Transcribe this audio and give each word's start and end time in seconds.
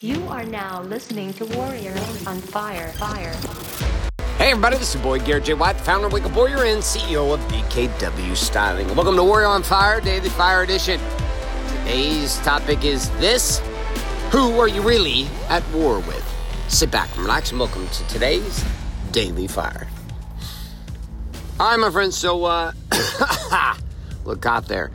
You 0.00 0.28
are 0.28 0.44
now 0.44 0.82
listening 0.82 1.32
to 1.32 1.44
Warrior 1.44 1.90
on 2.24 2.38
Fire. 2.38 2.92
Fire. 2.92 3.34
Hey 4.36 4.52
everybody, 4.52 4.76
this 4.76 4.90
is 4.90 4.94
your 4.94 5.02
boy 5.02 5.18
Garrett 5.18 5.46
J. 5.46 5.54
White, 5.54 5.74
founder 5.80 6.06
of 6.06 6.12
Wake 6.12 6.22
Up 6.22 6.36
Warrior 6.36 6.62
and 6.66 6.80
CEO 6.80 7.34
of 7.34 7.40
BKW 7.48 8.36
Styling. 8.36 8.86
Welcome 8.94 9.16
to 9.16 9.24
Warrior 9.24 9.48
on 9.48 9.64
Fire, 9.64 10.00
Daily 10.00 10.28
Fire 10.28 10.62
Edition. 10.62 11.00
Today's 11.78 12.36
topic 12.42 12.84
is 12.84 13.10
this 13.18 13.58
Who 14.30 14.60
are 14.60 14.68
you 14.68 14.82
really 14.82 15.26
at 15.48 15.68
war 15.72 15.98
with? 15.98 16.24
Sit 16.68 16.92
back 16.92 17.08
relax 17.18 17.50
and 17.50 17.58
welcome 17.58 17.88
to 17.88 18.06
today's 18.06 18.64
Daily 19.10 19.48
Fire. 19.48 19.88
All 21.58 21.72
right, 21.72 21.80
my 21.80 21.90
friends, 21.90 22.16
so 22.16 22.44
uh, 22.44 22.70
look 24.24 24.46
out 24.46 24.68
there. 24.68 24.92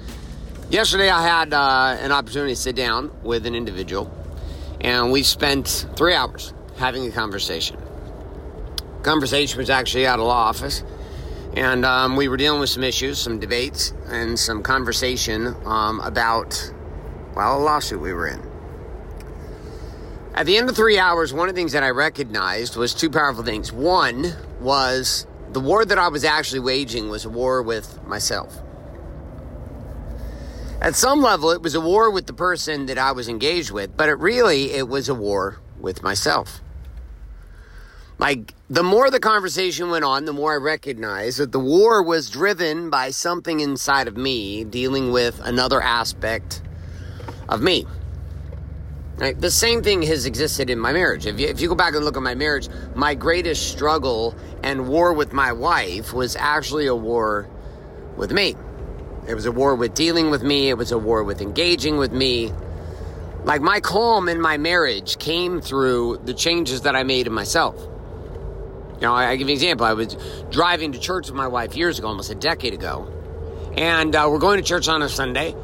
Yesterday 0.69 1.09
I 1.09 1.21
had 1.21 1.53
uh, 1.53 1.97
an 1.99 2.13
opportunity 2.13 2.53
to 2.53 2.61
sit 2.61 2.77
down 2.77 3.11
with 3.21 3.45
an 3.45 3.53
individual 3.53 4.09
and 4.83 5.11
we 5.11 5.23
spent 5.23 5.87
three 5.95 6.13
hours 6.13 6.53
having 6.77 7.07
a 7.07 7.11
conversation. 7.11 7.77
Conversation 9.01 9.57
was 9.57 9.69
actually 9.69 10.05
out 10.05 10.19
of 10.19 10.25
law 10.25 10.49
office, 10.49 10.83
and 11.55 11.85
um, 11.85 12.15
we 12.15 12.27
were 12.27 12.37
dealing 12.37 12.59
with 12.59 12.69
some 12.69 12.83
issues, 12.83 13.17
some 13.19 13.39
debates, 13.39 13.93
and 14.07 14.37
some 14.37 14.61
conversation 14.63 15.55
um, 15.65 15.99
about, 16.01 16.73
well, 17.35 17.57
a 17.57 17.61
lawsuit 17.61 17.99
we 17.99 18.13
were 18.13 18.27
in. 18.27 18.41
At 20.35 20.47
the 20.47 20.57
end 20.57 20.67
of 20.67 20.75
three 20.75 20.97
hours, 20.97 21.31
one 21.31 21.47
of 21.47 21.55
the 21.55 21.59
things 21.59 21.73
that 21.73 21.83
I 21.83 21.91
recognized 21.91 22.75
was 22.75 22.93
two 22.93 23.09
powerful 23.09 23.43
things. 23.43 23.71
One 23.71 24.33
was 24.59 25.27
the 25.51 25.59
war 25.59 25.85
that 25.85 25.97
I 25.99 26.07
was 26.07 26.23
actually 26.23 26.61
waging 26.61 27.09
was 27.09 27.25
a 27.25 27.29
war 27.29 27.61
with 27.61 28.03
myself. 28.07 28.62
At 30.83 30.97
some 30.97 31.21
level, 31.21 31.51
it 31.51 31.61
was 31.61 31.75
a 31.75 31.79
war 31.79 32.11
with 32.11 32.27
the 32.27 32.33
person 32.33 32.87
that 32.87 32.97
I 32.97 33.13
was 33.13 33.29
engaged 33.29 33.71
with, 33.71 33.95
but 33.95 34.09
it 34.09 34.19
really 34.19 34.71
it 34.71 34.89
was 34.89 35.07
a 35.07 35.15
war 35.15 35.61
with 35.79 36.03
myself. 36.03 36.59
Like 38.19 38.53
the 38.69 38.83
more 38.83 39.09
the 39.09 39.21
conversation 39.21 39.89
went 39.89 40.03
on, 40.03 40.25
the 40.25 40.33
more 40.33 40.51
I 40.51 40.57
recognized 40.57 41.39
that 41.39 41.53
the 41.53 41.59
war 41.59 42.03
was 42.03 42.29
driven 42.29 42.89
by 42.89 43.11
something 43.11 43.61
inside 43.61 44.09
of 44.09 44.17
me 44.17 44.65
dealing 44.65 45.13
with 45.13 45.39
another 45.41 45.81
aspect 45.81 46.61
of 47.47 47.61
me. 47.61 47.85
Right? 49.15 49.39
The 49.39 49.51
same 49.51 49.83
thing 49.83 50.01
has 50.01 50.25
existed 50.25 50.69
in 50.69 50.79
my 50.79 50.91
marriage. 50.91 51.25
If 51.25 51.39
you, 51.39 51.47
if 51.47 51.61
you 51.61 51.69
go 51.69 51.75
back 51.75 51.95
and 51.95 52.03
look 52.03 52.17
at 52.17 52.23
my 52.23 52.35
marriage, 52.35 52.67
my 52.93 53.15
greatest 53.15 53.71
struggle 53.71 54.35
and 54.63 54.89
war 54.89 55.13
with 55.13 55.31
my 55.31 55.53
wife 55.53 56.11
was 56.11 56.35
actually 56.35 56.87
a 56.87 56.95
war 56.95 57.47
with 58.17 58.33
me. 58.33 58.57
It 59.27 59.35
was 59.35 59.45
a 59.45 59.51
war 59.51 59.75
with 59.75 59.93
dealing 59.93 60.29
with 60.29 60.43
me. 60.43 60.69
It 60.69 60.77
was 60.77 60.91
a 60.91 60.97
war 60.97 61.23
with 61.23 61.41
engaging 61.41 61.97
with 61.97 62.11
me. 62.11 62.51
Like 63.45 63.61
my 63.61 63.79
calm 63.79 64.29
in 64.29 64.41
my 64.41 64.57
marriage 64.57 65.17
came 65.17 65.61
through 65.61 66.21
the 66.25 66.33
changes 66.33 66.81
that 66.81 66.95
I 66.95 67.03
made 67.03 67.27
in 67.27 67.33
myself. 67.33 67.75
You 68.95 69.01
know, 69.01 69.13
I, 69.13 69.31
I 69.31 69.35
give 69.35 69.47
you 69.47 69.53
an 69.53 69.57
example. 69.57 69.85
I 69.85 69.93
was 69.93 70.15
driving 70.49 70.93
to 70.93 70.99
church 70.99 71.27
with 71.27 71.35
my 71.35 71.47
wife 71.47 71.75
years 71.75 71.99
ago, 71.99 72.07
almost 72.07 72.31
a 72.31 72.35
decade 72.35 72.73
ago, 72.73 73.07
and 73.75 74.15
uh, 74.15 74.27
we're 74.31 74.39
going 74.39 74.57
to 74.57 74.63
church 74.63 74.87
on 74.87 75.01
a 75.01 75.09
Sunday, 75.09 75.55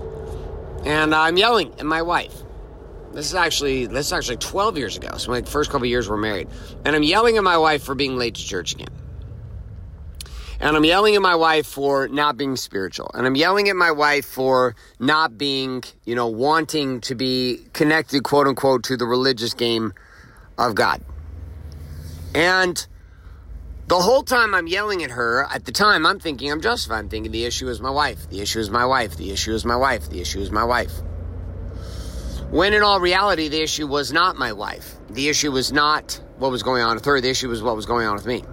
and 0.84 1.16
I'm 1.16 1.38
yelling 1.38 1.73
at 1.80 1.86
my 1.86 2.02
wife. 2.02 2.34
This 3.14 3.28
is 3.28 3.36
actually 3.36 3.86
this 3.86 4.08
is 4.08 4.14
actually 4.14 4.38
12 4.38 4.78
years 4.78 4.98
ago. 4.98 5.18
So 5.18 5.32
my 5.32 5.42
first 5.42 5.72
couple 5.72 5.88
years 5.88 6.10
we're 6.10 6.18
married, 6.18 6.50
and 6.84 6.96
I'm 6.96 7.04
yelling 7.04 7.38
at 7.38 7.44
my 7.44 7.58
wife 7.58 7.84
for 7.84 7.96
being 7.96 8.18
late 8.18 8.36
to 8.36 8.46
church 8.46 8.73
again. 8.73 8.90
And 10.62 10.76
I'm 10.76 10.84
yelling 10.84 11.16
at 11.16 11.22
my 11.22 11.36
wife 11.36 11.66
for 11.66 12.10
not 12.10 12.36
being 12.36 12.58
spiritual. 12.58 13.10
And 13.14 13.26
I'm 13.26 13.36
yelling 13.36 13.70
at 13.70 13.78
my 13.78 13.92
wife 13.92 14.26
for 14.26 14.76
not 15.00 15.38
being, 15.38 15.84
you 16.04 16.16
know, 16.16 16.28
wanting 16.28 17.00
to 17.02 17.16
be 17.16 17.62
connected, 17.72 18.24
quote 18.24 18.46
unquote, 18.46 18.84
to 18.84 18.98
the 18.98 19.06
religious 19.06 19.54
game 19.54 19.94
of 20.58 20.76
God. 20.76 21.02
And 22.36 22.86
the 23.88 24.00
whole 24.00 24.22
time 24.24 24.54
I'm 24.54 24.68
yelling 24.68 25.02
at 25.02 25.12
her, 25.12 25.48
at 25.50 25.64
the 25.64 25.72
time 25.72 26.06
I'm 26.06 26.20
thinking 26.20 26.52
I'm 26.52 26.62
justified. 26.62 27.00
I'm 27.00 27.10
thinking 27.10 27.32
the 27.32 27.45
issue 27.45 27.70
is 27.70 27.80
my 27.80 27.89
wife. 27.89 28.30
The 28.30 28.42
issue 28.42 28.60
is 28.60 28.70
my 28.70 28.86
wife. 28.86 29.16
The 29.16 29.32
issue 29.32 29.54
is 29.54 29.64
my 29.64 29.78
wife. 29.78 30.10
The 30.10 30.20
issue 30.20 30.42
is 30.42 30.52
my 30.52 30.66
wife. 30.66 30.92
When 32.52 32.73
in 32.73 32.83
all 32.83 33.00
reality, 33.00 33.48
the 33.48 33.62
issue 33.62 33.88
was 33.88 34.12
not 34.12 34.36
my 34.36 34.52
wife. 34.52 34.95
The 35.10 35.30
issue 35.30 35.52
was 35.52 35.72
not 35.72 36.22
what 36.38 36.52
was 36.52 36.64
going 36.64 36.83
on 36.83 36.95
with 36.95 37.06
her. 37.06 37.22
The 37.22 37.30
issue 37.30 37.48
was 37.48 37.64
what 37.64 37.78
was 37.78 37.86
going 37.86 38.08
on 38.08 38.16
with 38.16 38.26
me 38.26 38.44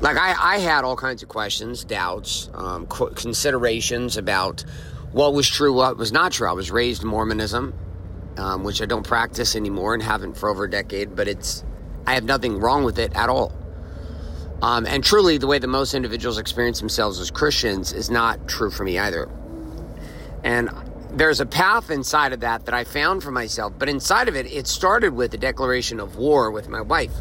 like 0.00 0.16
I, 0.16 0.54
I 0.54 0.58
had 0.58 0.84
all 0.84 0.96
kinds 0.96 1.22
of 1.22 1.28
questions, 1.28 1.84
doubts, 1.84 2.50
um, 2.54 2.86
considerations 2.86 4.16
about 4.16 4.64
what 5.12 5.34
was 5.34 5.48
true, 5.48 5.72
what 5.72 5.96
was 5.96 6.12
not 6.12 6.32
true. 6.32 6.48
I 6.48 6.52
was 6.52 6.70
raised 6.70 7.02
Mormonism, 7.02 7.74
um, 8.36 8.64
which 8.64 8.80
I 8.80 8.86
don't 8.86 9.06
practice 9.06 9.56
anymore 9.56 9.94
and 9.94 10.02
haven't 10.02 10.36
for 10.36 10.48
over 10.48 10.64
a 10.64 10.70
decade, 10.70 11.16
but 11.16 11.26
it's 11.26 11.64
I 12.06 12.14
have 12.14 12.24
nothing 12.24 12.58
wrong 12.58 12.84
with 12.84 12.98
it 12.98 13.14
at 13.16 13.28
all. 13.28 13.52
Um, 14.62 14.86
and 14.86 15.04
truly, 15.04 15.38
the 15.38 15.46
way 15.46 15.58
that 15.58 15.68
most 15.68 15.94
individuals 15.94 16.38
experience 16.38 16.80
themselves 16.80 17.20
as 17.20 17.30
Christians 17.30 17.92
is 17.92 18.10
not 18.10 18.48
true 18.48 18.70
for 18.70 18.84
me 18.84 18.98
either. 18.98 19.28
And 20.42 20.70
there's 21.12 21.40
a 21.40 21.46
path 21.46 21.90
inside 21.90 22.32
of 22.32 22.40
that 22.40 22.66
that 22.66 22.74
I 22.74 22.84
found 22.84 23.22
for 23.22 23.30
myself, 23.30 23.72
but 23.78 23.88
inside 23.88 24.28
of 24.28 24.36
it, 24.36 24.46
it 24.46 24.66
started 24.66 25.14
with 25.14 25.32
a 25.34 25.38
declaration 25.38 26.00
of 26.00 26.16
war 26.16 26.50
with 26.50 26.68
my 26.68 26.80
wife. 26.80 27.12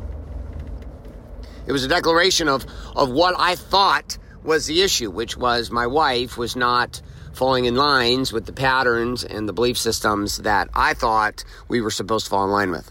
It 1.67 1.73
was 1.73 1.83
a 1.83 1.89
declaration 1.89 2.47
of, 2.47 2.65
of 2.95 3.11
what 3.11 3.35
I 3.37 3.55
thought 3.55 4.17
was 4.43 4.65
the 4.65 4.81
issue, 4.81 5.11
which 5.11 5.35
was 5.35 5.69
my 5.69 5.85
wife 5.85 6.37
was 6.37 6.55
not 6.55 7.01
falling 7.33 7.65
in 7.65 7.75
lines 7.75 8.31
with 8.31 8.45
the 8.45 8.53
patterns 8.53 9.23
and 9.23 9.47
the 9.47 9.53
belief 9.53 9.77
systems 9.77 10.37
that 10.37 10.69
I 10.73 10.93
thought 10.93 11.43
we 11.67 11.81
were 11.81 11.91
supposed 11.91 12.25
to 12.25 12.29
fall 12.31 12.45
in 12.45 12.51
line 12.51 12.71
with. 12.71 12.89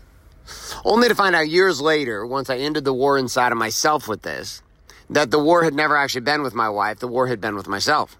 Only 0.84 1.08
to 1.08 1.14
find 1.14 1.34
out 1.34 1.48
years 1.48 1.80
later, 1.80 2.24
once 2.24 2.50
I 2.50 2.58
ended 2.58 2.84
the 2.84 2.92
war 2.92 3.18
inside 3.18 3.50
of 3.50 3.58
myself 3.58 4.06
with 4.06 4.22
this, 4.22 4.62
that 5.10 5.30
the 5.30 5.38
war 5.38 5.64
had 5.64 5.74
never 5.74 5.96
actually 5.96 6.20
been 6.20 6.42
with 6.42 6.54
my 6.54 6.68
wife, 6.68 6.98
the 6.98 7.08
war 7.08 7.26
had 7.26 7.40
been 7.40 7.56
with 7.56 7.66
myself. 7.66 8.16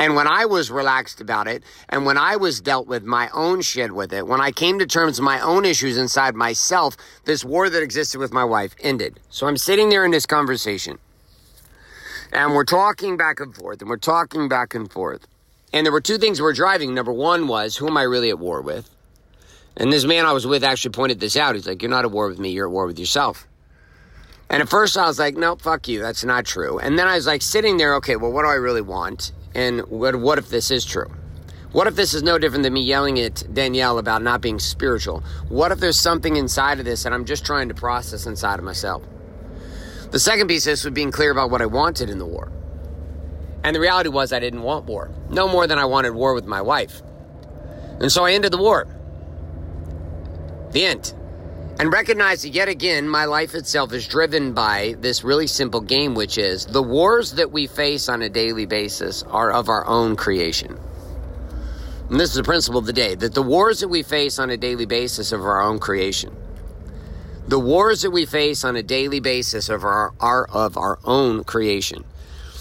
And 0.00 0.14
when 0.14 0.28
I 0.28 0.44
was 0.44 0.70
relaxed 0.70 1.20
about 1.20 1.48
it, 1.48 1.64
and 1.88 2.06
when 2.06 2.16
I 2.16 2.36
was 2.36 2.60
dealt 2.60 2.86
with 2.86 3.04
my 3.04 3.28
own 3.30 3.62
shit 3.62 3.92
with 3.92 4.12
it, 4.12 4.26
when 4.26 4.40
I 4.40 4.52
came 4.52 4.78
to 4.78 4.86
terms 4.86 5.18
with 5.18 5.24
my 5.24 5.40
own 5.40 5.64
issues 5.64 5.98
inside 5.98 6.36
myself, 6.36 6.96
this 7.24 7.44
war 7.44 7.68
that 7.68 7.82
existed 7.82 8.18
with 8.18 8.32
my 8.32 8.44
wife 8.44 8.76
ended. 8.80 9.18
So 9.28 9.48
I'm 9.48 9.56
sitting 9.56 9.88
there 9.88 10.04
in 10.04 10.12
this 10.12 10.26
conversation, 10.26 10.98
and 12.32 12.54
we're 12.54 12.64
talking 12.64 13.16
back 13.16 13.40
and 13.40 13.54
forth, 13.54 13.80
and 13.80 13.90
we're 13.90 13.96
talking 13.96 14.48
back 14.48 14.74
and 14.74 14.90
forth. 14.90 15.26
And 15.72 15.84
there 15.84 15.92
were 15.92 16.00
two 16.00 16.18
things 16.18 16.40
we're 16.40 16.52
driving. 16.52 16.94
Number 16.94 17.12
one 17.12 17.48
was, 17.48 17.76
who 17.76 17.88
am 17.88 17.96
I 17.96 18.02
really 18.02 18.30
at 18.30 18.38
war 18.38 18.62
with? 18.62 18.88
And 19.76 19.92
this 19.92 20.04
man 20.04 20.26
I 20.26 20.32
was 20.32 20.46
with 20.46 20.64
actually 20.64 20.90
pointed 20.90 21.20
this 21.20 21.36
out. 21.36 21.54
He's 21.54 21.66
like, 21.66 21.82
You're 21.82 21.90
not 21.90 22.04
at 22.04 22.10
war 22.10 22.28
with 22.28 22.38
me, 22.38 22.50
you're 22.50 22.66
at 22.66 22.72
war 22.72 22.86
with 22.86 22.98
yourself. 22.98 23.46
And 24.50 24.62
at 24.62 24.68
first 24.68 24.96
I 24.96 25.06
was 25.06 25.18
like, 25.18 25.36
Nope, 25.36 25.62
fuck 25.62 25.86
you, 25.88 26.00
that's 26.00 26.24
not 26.24 26.44
true. 26.44 26.78
And 26.78 26.98
then 26.98 27.06
I 27.06 27.14
was 27.14 27.26
like 27.26 27.42
sitting 27.42 27.76
there, 27.76 27.94
okay, 27.96 28.16
well, 28.16 28.32
what 28.32 28.42
do 28.42 28.48
I 28.48 28.54
really 28.54 28.80
want? 28.80 29.32
And 29.58 29.80
what, 29.88 30.14
what 30.14 30.38
if 30.38 30.50
this 30.50 30.70
is 30.70 30.84
true? 30.84 31.12
What 31.72 31.88
if 31.88 31.96
this 31.96 32.14
is 32.14 32.22
no 32.22 32.38
different 32.38 32.62
than 32.62 32.74
me 32.74 32.80
yelling 32.80 33.18
at 33.18 33.42
Danielle 33.52 33.98
about 33.98 34.22
not 34.22 34.40
being 34.40 34.60
spiritual? 34.60 35.24
What 35.48 35.72
if 35.72 35.80
there's 35.80 35.98
something 35.98 36.36
inside 36.36 36.78
of 36.78 36.84
this 36.84 37.02
that 37.02 37.12
I'm 37.12 37.24
just 37.24 37.44
trying 37.44 37.66
to 37.68 37.74
process 37.74 38.24
inside 38.24 38.60
of 38.60 38.64
myself? 38.64 39.02
The 40.12 40.20
second 40.20 40.46
piece 40.46 40.64
of 40.68 40.70
this 40.70 40.84
was 40.84 40.94
being 40.94 41.10
clear 41.10 41.32
about 41.32 41.50
what 41.50 41.60
I 41.60 41.66
wanted 41.66 42.08
in 42.08 42.18
the 42.18 42.24
war. 42.24 42.52
And 43.64 43.74
the 43.74 43.80
reality 43.80 44.10
was 44.10 44.32
I 44.32 44.38
didn't 44.38 44.62
want 44.62 44.86
war. 44.86 45.10
No 45.28 45.48
more 45.48 45.66
than 45.66 45.76
I 45.76 45.86
wanted 45.86 46.12
war 46.12 46.34
with 46.34 46.46
my 46.46 46.62
wife. 46.62 47.02
And 47.98 48.12
so 48.12 48.24
I 48.24 48.34
ended 48.34 48.52
the 48.52 48.58
war. 48.58 48.86
The 50.70 50.84
end 50.84 51.14
and 51.78 51.92
recognize 51.92 52.42
that 52.42 52.48
yet 52.48 52.68
again, 52.68 53.08
my 53.08 53.24
life 53.24 53.54
itself 53.54 53.92
is 53.92 54.08
driven 54.08 54.52
by 54.52 54.96
this 54.98 55.22
really 55.22 55.46
simple 55.46 55.80
game, 55.80 56.14
which 56.14 56.36
is 56.36 56.66
the 56.66 56.82
wars 56.82 57.32
that 57.32 57.52
we 57.52 57.68
face 57.68 58.08
on 58.08 58.22
a 58.22 58.28
daily 58.28 58.66
basis 58.66 59.22
are 59.22 59.52
of 59.52 59.68
our 59.68 59.86
own 59.86 60.16
creation. 60.16 60.76
And 62.10 62.18
this 62.18 62.30
is 62.30 62.36
the 62.36 62.42
principle 62.42 62.80
of 62.80 62.86
the 62.86 62.92
day 62.92 63.14
that 63.14 63.34
the 63.34 63.42
wars 63.42 63.80
that 63.80 63.88
we 63.88 64.02
face 64.02 64.40
on 64.40 64.50
a 64.50 64.56
daily 64.56 64.86
basis 64.86 65.32
are 65.32 65.38
of 65.38 65.44
our 65.44 65.62
own 65.62 65.78
creation. 65.78 66.34
The 67.46 67.60
wars 67.60 68.02
that 68.02 68.10
we 68.10 68.26
face 68.26 68.64
on 68.64 68.74
a 68.74 68.82
daily 68.82 69.20
basis 69.20 69.70
are, 69.70 69.86
our, 69.86 70.12
are 70.18 70.48
of 70.50 70.76
our 70.76 70.98
own 71.04 71.44
creation. 71.44 72.04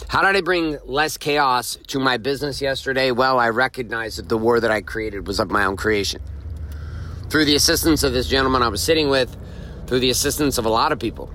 How 0.10 0.22
did 0.22 0.38
I 0.38 0.42
bring 0.42 0.78
less 0.86 1.18
chaos 1.18 1.78
to 1.88 2.00
my 2.00 2.18
business 2.18 2.62
yesterday? 2.62 3.12
Well, 3.12 3.40
I 3.40 3.50
recognized 3.50 4.20
that 4.20 4.30
the 4.30 4.38
war 4.38 4.60
that 4.60 4.72
I 4.72 4.82
created 4.82 5.28
was 5.28 5.40
of 5.40 5.50
my 5.50 5.66
own 5.66 5.76
creation 5.76 6.22
through 7.30 7.46
the 7.46 7.56
assistance 7.56 8.04
of 8.04 8.14
this 8.14 8.28
gentleman 8.28 8.62
I 8.62 8.68
was 8.70 8.82
sitting 8.82 9.10
with, 9.10 9.36
through 9.88 10.00
the 10.00 10.10
assistance 10.10 10.58
of 10.58 10.66
a 10.66 10.70
lot 10.70 10.92
of 10.92 11.00
people. 11.00 11.30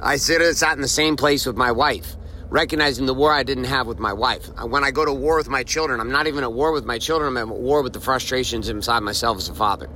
I 0.00 0.16
sit, 0.16 0.56
sat 0.56 0.76
in 0.76 0.82
the 0.82 0.88
same 0.88 1.16
place 1.16 1.46
with 1.46 1.56
my 1.56 1.72
wife, 1.72 2.16
recognizing 2.48 3.06
the 3.06 3.14
war 3.14 3.32
I 3.32 3.42
didn't 3.42 3.64
have 3.64 3.86
with 3.86 3.98
my 3.98 4.12
wife. 4.12 4.48
When 4.64 4.82
I 4.82 4.90
go 4.90 5.04
to 5.04 5.12
war 5.12 5.36
with 5.36 5.48
my 5.48 5.62
children, 5.62 6.00
I'm 6.00 6.10
not 6.10 6.26
even 6.26 6.42
at 6.42 6.52
war 6.52 6.72
with 6.72 6.84
my 6.84 6.98
children, 6.98 7.36
I'm 7.36 7.50
at 7.50 7.56
war 7.56 7.82
with 7.82 7.92
the 7.92 8.00
frustrations 8.00 8.68
inside 8.68 9.00
myself 9.00 9.38
as 9.38 9.48
a 9.48 9.54
father. 9.54 9.90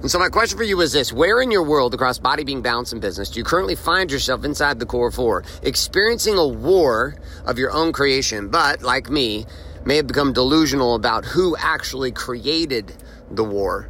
And 0.00 0.10
so 0.10 0.18
my 0.18 0.30
question 0.30 0.56
for 0.56 0.64
you 0.64 0.80
is 0.80 0.92
this. 0.92 1.12
Where 1.12 1.42
in 1.42 1.50
your 1.50 1.62
world 1.62 1.92
across 1.92 2.18
body, 2.18 2.42
being, 2.42 2.62
balance, 2.62 2.92
and 2.92 3.02
business 3.02 3.28
do 3.30 3.38
you 3.38 3.44
currently 3.44 3.74
find 3.74 4.10
yourself 4.10 4.44
inside 4.44 4.78
the 4.78 4.86
core 4.86 5.10
four, 5.10 5.44
experiencing 5.62 6.38
a 6.38 6.46
war 6.46 7.16
of 7.44 7.58
your 7.58 7.70
own 7.70 7.92
creation, 7.92 8.48
but 8.48 8.82
like 8.82 9.10
me, 9.10 9.44
may 9.84 9.96
have 9.96 10.06
become 10.06 10.32
delusional 10.32 10.94
about 10.94 11.24
who 11.24 11.56
actually 11.56 12.12
created 12.12 12.94
the 13.30 13.44
war. 13.44 13.88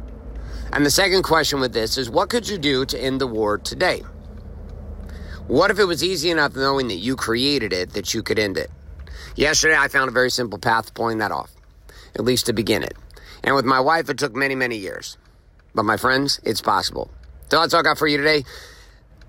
And 0.73 0.85
the 0.85 0.91
second 0.91 1.23
question 1.23 1.59
with 1.59 1.73
this 1.73 1.97
is 1.97 2.09
what 2.09 2.29
could 2.29 2.47
you 2.47 2.57
do 2.57 2.85
to 2.85 2.99
end 3.01 3.19
the 3.19 3.27
war 3.27 3.57
today? 3.57 4.03
What 5.47 5.69
if 5.69 5.79
it 5.79 5.85
was 5.85 6.03
easy 6.03 6.29
enough 6.29 6.55
knowing 6.55 6.87
that 6.87 6.95
you 6.95 7.15
created 7.15 7.73
it 7.73 7.91
that 7.93 8.13
you 8.13 8.23
could 8.23 8.39
end 8.39 8.57
it? 8.57 8.71
Yesterday, 9.35 9.75
I 9.77 9.87
found 9.87 10.07
a 10.07 10.13
very 10.13 10.31
simple 10.31 10.59
path 10.59 10.87
to 10.87 10.93
pulling 10.93 11.17
that 11.17 11.31
off, 11.31 11.51
at 12.15 12.23
least 12.23 12.45
to 12.45 12.53
begin 12.53 12.83
it. 12.83 12.93
And 13.43 13.55
with 13.55 13.65
my 13.65 13.79
wife, 13.79 14.09
it 14.09 14.17
took 14.17 14.33
many, 14.33 14.55
many 14.55 14.77
years. 14.77 15.17
But 15.73 15.83
my 15.83 15.97
friends, 15.97 16.39
it's 16.43 16.61
possible. 16.61 17.09
So 17.49 17.59
that's 17.59 17.73
all 17.73 17.81
I 17.81 17.83
got 17.83 17.97
for 17.97 18.07
you 18.07 18.17
today. 18.17 18.45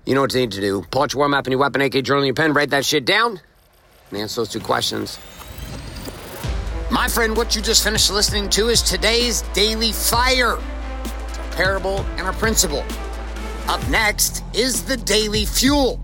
You 0.05 0.15
know 0.15 0.21
what 0.21 0.33
you 0.33 0.41
need 0.41 0.51
to 0.51 0.61
do. 0.61 0.83
Pull 0.91 1.03
out 1.03 1.13
your 1.13 1.19
War 1.19 1.29
Map 1.29 1.45
and 1.45 1.51
your 1.51 1.59
weapon, 1.59 1.81
AK 1.81 2.03
journal, 2.03 2.25
your 2.25 2.33
pen, 2.33 2.53
write 2.53 2.69
that 2.71 2.85
shit 2.85 3.05
down, 3.05 3.39
and 4.09 4.19
answer 4.19 4.41
those 4.41 4.49
two 4.49 4.59
questions. 4.59 5.17
My 7.03 7.09
friend, 7.09 7.35
what 7.35 7.53
you 7.53 7.61
just 7.61 7.83
finished 7.83 8.09
listening 8.09 8.49
to 8.51 8.69
is 8.69 8.81
today's 8.81 9.41
Daily 9.51 9.91
Fire. 9.91 10.57
It's 11.27 11.37
a 11.37 11.41
parable 11.53 11.99
and 12.15 12.29
a 12.29 12.31
principle. 12.31 12.81
Up 13.67 13.85
next 13.89 14.41
is 14.53 14.85
the 14.85 14.95
Daily 14.95 15.43
Fuel, 15.43 15.97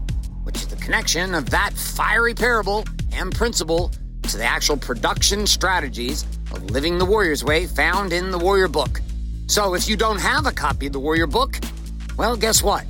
which 0.43 0.57
is 0.57 0.67
the 0.67 0.75
connection 0.75 1.35
of 1.35 1.49
that 1.51 1.71
fiery 1.71 2.33
parable 2.33 2.83
and 3.13 3.33
principle 3.33 3.93
to 4.23 4.35
the 4.35 4.43
actual 4.43 4.75
production 4.75 5.47
strategies 5.47 6.23
of 6.51 6.69
living 6.69 6.97
the 6.97 7.05
Warrior's 7.05 7.45
Way 7.45 7.65
found 7.65 8.11
in 8.11 8.29
the 8.29 8.37
Warrior 8.37 8.67
Book. 8.67 8.99
So 9.47 9.75
if 9.75 9.87
you 9.87 9.95
don't 9.95 10.19
have 10.19 10.47
a 10.47 10.51
copy 10.51 10.87
of 10.87 10.91
the 10.91 10.99
Warrior 10.99 11.27
Book, 11.27 11.59
well, 12.17 12.35
guess 12.35 12.61
what? 12.61 12.83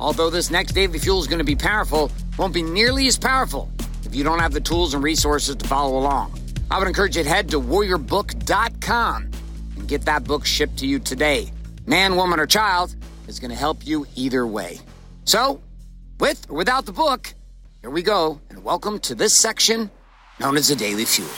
Although 0.00 0.30
this 0.30 0.50
next 0.50 0.72
Daily 0.72 0.98
Fuel 0.98 1.20
is 1.20 1.28
going 1.28 1.38
to 1.38 1.44
be 1.44 1.54
powerful, 1.54 2.10
won't 2.36 2.54
be 2.54 2.62
nearly 2.62 3.06
as 3.06 3.16
powerful 3.16 3.70
if 4.04 4.16
you 4.16 4.24
don't 4.24 4.40
have 4.40 4.52
the 4.52 4.60
tools 4.60 4.94
and 4.94 5.04
resources 5.04 5.54
to 5.54 5.68
follow 5.68 5.96
along. 5.96 6.41
I 6.72 6.78
would 6.78 6.88
encourage 6.88 7.18
you 7.18 7.22
to 7.22 7.28
head 7.28 7.50
to 7.50 7.60
warriorbook.com 7.60 9.30
and 9.76 9.88
get 9.88 10.06
that 10.06 10.24
book 10.24 10.46
shipped 10.46 10.78
to 10.78 10.86
you 10.86 11.00
today. 11.00 11.52
Man, 11.84 12.16
woman, 12.16 12.40
or 12.40 12.46
child 12.46 12.96
is 13.28 13.38
going 13.38 13.50
to 13.50 13.56
help 13.56 13.86
you 13.86 14.06
either 14.16 14.46
way. 14.46 14.80
So, 15.26 15.60
with 16.18 16.48
or 16.48 16.56
without 16.56 16.86
the 16.86 16.92
book, 16.92 17.34
here 17.82 17.90
we 17.90 18.00
go, 18.00 18.40
and 18.48 18.64
welcome 18.64 19.00
to 19.00 19.14
this 19.14 19.34
section 19.34 19.90
known 20.40 20.56
as 20.56 20.68
the 20.68 20.74
Daily 20.74 21.04
Fuel. 21.04 21.28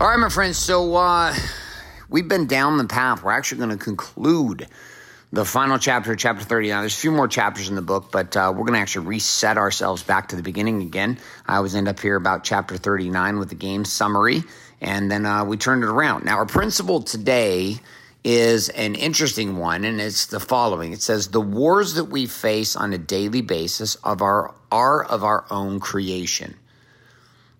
All 0.00 0.08
right, 0.08 0.18
my 0.18 0.28
friends, 0.28 0.58
so 0.58 0.96
uh, 0.96 1.32
we've 2.08 2.26
been 2.26 2.48
down 2.48 2.78
the 2.78 2.84
path. 2.84 3.22
We're 3.22 3.30
actually 3.30 3.58
going 3.58 3.70
to 3.70 3.76
conclude 3.76 4.66
the 5.34 5.44
final 5.44 5.78
chapter, 5.78 6.14
chapter 6.14 6.44
39. 6.44 6.82
There's 6.82 6.94
a 6.94 7.00
few 7.00 7.10
more 7.10 7.26
chapters 7.26 7.68
in 7.68 7.74
the 7.74 7.82
book, 7.82 8.12
but 8.12 8.36
uh, 8.36 8.52
we're 8.54 8.62
going 8.62 8.74
to 8.74 8.78
actually 8.78 9.06
reset 9.06 9.58
ourselves 9.58 10.04
back 10.04 10.28
to 10.28 10.36
the 10.36 10.42
beginning 10.42 10.82
again. 10.82 11.18
I 11.46 11.56
always 11.56 11.74
end 11.74 11.88
up 11.88 11.98
here 11.98 12.14
about 12.14 12.44
chapter 12.44 12.76
39 12.76 13.40
with 13.40 13.48
the 13.48 13.56
game 13.56 13.84
summary, 13.84 14.44
and 14.80 15.10
then 15.10 15.26
uh, 15.26 15.44
we 15.44 15.56
turn 15.56 15.82
it 15.82 15.86
around. 15.86 16.24
Now, 16.24 16.36
our 16.36 16.46
principle 16.46 17.02
today 17.02 17.78
is 18.22 18.68
an 18.68 18.94
interesting 18.94 19.56
one, 19.56 19.84
and 19.84 20.00
it's 20.00 20.26
the 20.26 20.38
following. 20.38 20.92
It 20.92 21.02
says, 21.02 21.28
The 21.28 21.40
wars 21.40 21.94
that 21.94 22.04
we 22.04 22.26
face 22.26 22.76
on 22.76 22.92
a 22.92 22.98
daily 22.98 23.42
basis 23.42 23.96
of 23.96 24.22
our, 24.22 24.54
are 24.70 25.02
of 25.02 25.24
our 25.24 25.46
own 25.50 25.80
creation. 25.80 26.54